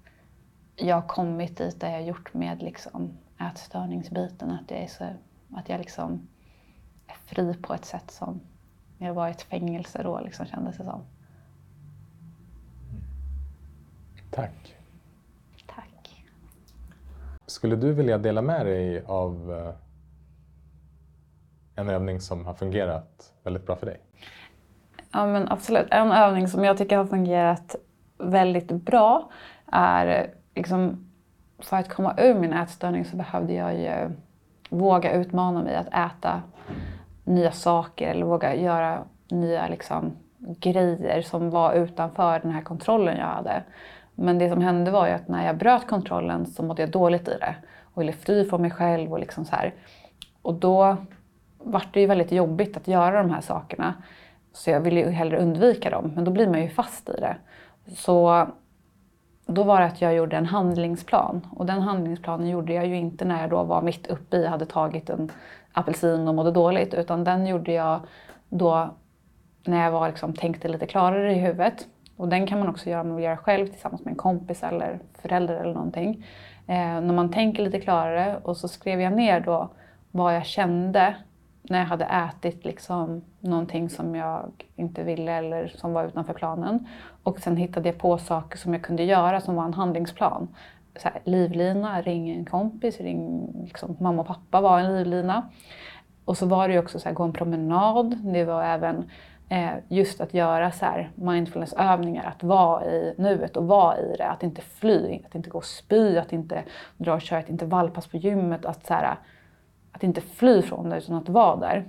[0.76, 4.52] jag har kommit dit där jag gjort med liksom ätstörningsbiten.
[4.52, 5.14] Att jag, är så,
[5.54, 6.28] att jag liksom
[7.08, 8.40] är fri på ett sätt som
[8.98, 11.02] jag var i ett fängelse då, liksom, kändes det som.
[14.32, 14.76] Tack.
[15.66, 16.24] Tack.
[17.46, 19.87] Skulle du vilja dela med dig av eh,
[21.78, 24.00] en övning som har fungerat väldigt bra för dig?
[25.12, 25.88] Ja men absolut.
[25.92, 27.76] En övning som jag tycker har fungerat
[28.18, 29.30] väldigt bra
[29.72, 31.10] är liksom
[31.60, 34.10] för att komma ur min ätstörning så behövde jag ju
[34.70, 36.42] våga utmana mig att äta
[37.24, 43.26] nya saker eller våga göra nya liksom, grejer som var utanför den här kontrollen jag
[43.26, 43.64] hade.
[44.16, 47.28] Men det som hände var ju att när jag bröt kontrollen så mådde jag dåligt
[47.28, 47.56] i det
[47.94, 49.74] och ville fly från mig själv och liksom så här.
[50.42, 50.98] Och då
[51.72, 53.94] vart det ju väldigt jobbigt att göra de här sakerna.
[54.54, 57.36] Så jag ville ju hellre undvika dem, men då blir man ju fast i det.
[57.96, 58.48] Så
[59.46, 61.48] då var det att jag gjorde en handlingsplan.
[61.56, 64.66] Och den handlingsplanen gjorde jag ju inte när jag då var mitt uppe i, hade
[64.66, 65.32] tagit en
[65.72, 66.94] apelsin och mådde dåligt.
[66.94, 68.00] Utan den gjorde jag
[68.50, 68.90] då
[69.64, 71.88] när jag var, liksom, tänkte lite klarare i huvudet.
[72.18, 75.56] Och den kan man också göra, man göra själv tillsammans med en kompis eller förälder
[75.56, 76.26] eller någonting.
[76.68, 79.70] Eh, när man tänker lite klarare och så skrev jag ner då
[80.12, 81.16] vad jag kände
[81.70, 86.88] när jag hade ätit liksom någonting som jag inte ville eller som var utanför planen.
[87.24, 90.48] Och sen hittade jag på saker som jag kunde göra som var en handlingsplan.
[91.00, 95.50] Så här, livlina, ring en kompis, ring liksom, mamma och pappa var en livlina.
[96.26, 98.18] Och så var det ju också så här, gå en promenad.
[98.34, 99.10] Det var även
[99.50, 104.30] eh, just att göra så här mindfulnessövningar, att vara i nuet och vara i det.
[104.30, 106.64] Att inte fly, att inte gå och spy, att inte
[106.98, 108.66] dra och köra ett intervallpass på gymmet.
[108.66, 109.16] Att, så här,
[109.98, 111.86] att inte fly från det utan att vara där.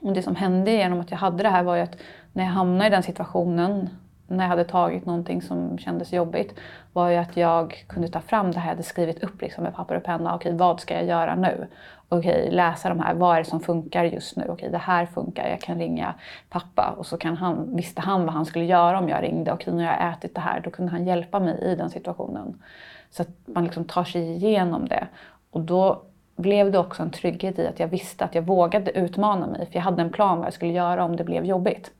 [0.00, 1.96] Och det som hände genom att jag hade det här var ju att
[2.32, 3.88] när jag hamnade i den situationen,
[4.26, 6.54] när jag hade tagit någonting som kändes jobbigt,
[6.92, 9.74] var ju att jag kunde ta fram det här jag hade skrivit upp liksom med
[9.74, 10.34] papper och penna.
[10.34, 11.66] Okej, vad ska jag göra nu?
[12.08, 13.14] Okej, läsa de här.
[13.14, 14.46] Vad är det som funkar just nu?
[14.48, 15.48] Okej, det här funkar.
[15.48, 16.14] Jag kan ringa
[16.48, 19.52] pappa och så kan han, visste han vad han skulle göra om jag ringde.
[19.52, 20.60] Okej, nu har jag ätit det här.
[20.60, 22.62] Då kunde han hjälpa mig i den situationen.
[23.10, 25.06] Så att man liksom tar sig igenom det.
[25.50, 26.02] Och då
[26.38, 29.66] blev det också en trygghet i att jag visste att jag vågade utmana mig.
[29.66, 31.90] För jag hade en plan vad jag skulle göra om det blev jobbigt.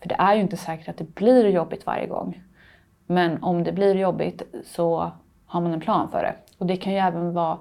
[0.00, 2.42] För det är ju inte säkert att det blir jobbigt varje gång.
[3.06, 5.12] Men om det blir jobbigt så
[5.46, 6.34] har man en plan för det.
[6.58, 7.58] Och det kan ju även vara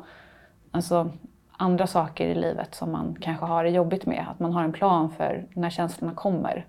[0.71, 1.09] alltså,
[1.51, 4.25] andra saker i livet som man kanske har det jobbigt med.
[4.31, 6.65] Att man har en plan för när känslorna kommer.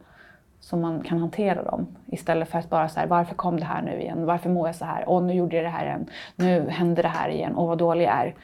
[0.61, 1.87] Så man kan hantera dem.
[2.07, 4.27] Istället för att bara så här, varför kom det här nu igen?
[4.27, 5.05] Varför mår jag så här?
[5.07, 6.07] Åh, nu gjorde jag det här igen.
[6.37, 7.57] Nu hände det här igen.
[7.57, 8.35] Åh, vad dålig jag är.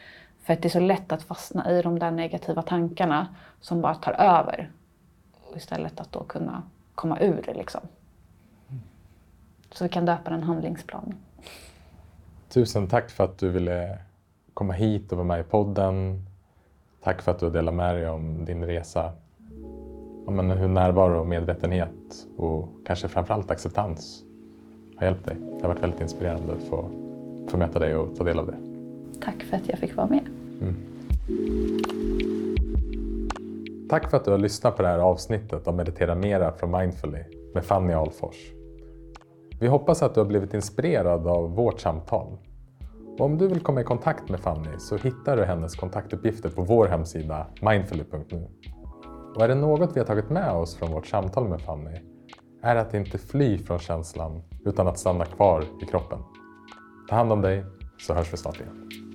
[0.51, 3.27] För att det är så lätt att fastna i de där negativa tankarna
[3.61, 4.71] som bara tar över.
[5.57, 6.63] Istället att då kunna
[6.95, 7.81] komma ur det liksom.
[9.73, 11.15] Så vi kan döpa den handlingsplan.
[12.49, 13.99] Tusen tack för att du ville
[14.55, 16.27] komma hit och vara med i podden.
[17.03, 19.13] Tack för att du har delat med dig om din resa.
[20.27, 24.23] Ja, men hur närvaro och medvetenhet och kanske framförallt acceptans
[24.97, 25.37] har hjälpt dig.
[25.41, 26.91] Det har varit väldigt inspirerande att få,
[27.49, 28.57] få möta dig och ta del av det.
[29.21, 30.40] Tack för att jag fick vara med.
[30.61, 30.75] Mm.
[33.89, 37.25] Tack för att du har lyssnat på det här avsnittet av Meditera Mera från Mindfully
[37.55, 38.37] med Fanny Alfors.
[39.61, 42.39] Vi hoppas att du har blivit inspirerad av vårt samtal.
[43.19, 46.63] Och om du vill komma i kontakt med Fanny så hittar du hennes kontaktuppgifter på
[46.63, 48.49] vår hemsida mindfully.nu.
[49.37, 52.01] Och är det något vi har tagit med oss från vårt samtal med Fanny
[52.63, 56.19] är att inte fly från känslan utan att stanna kvar i kroppen.
[57.09, 57.65] Ta hand om dig
[57.99, 59.10] så hörs vi snart igen.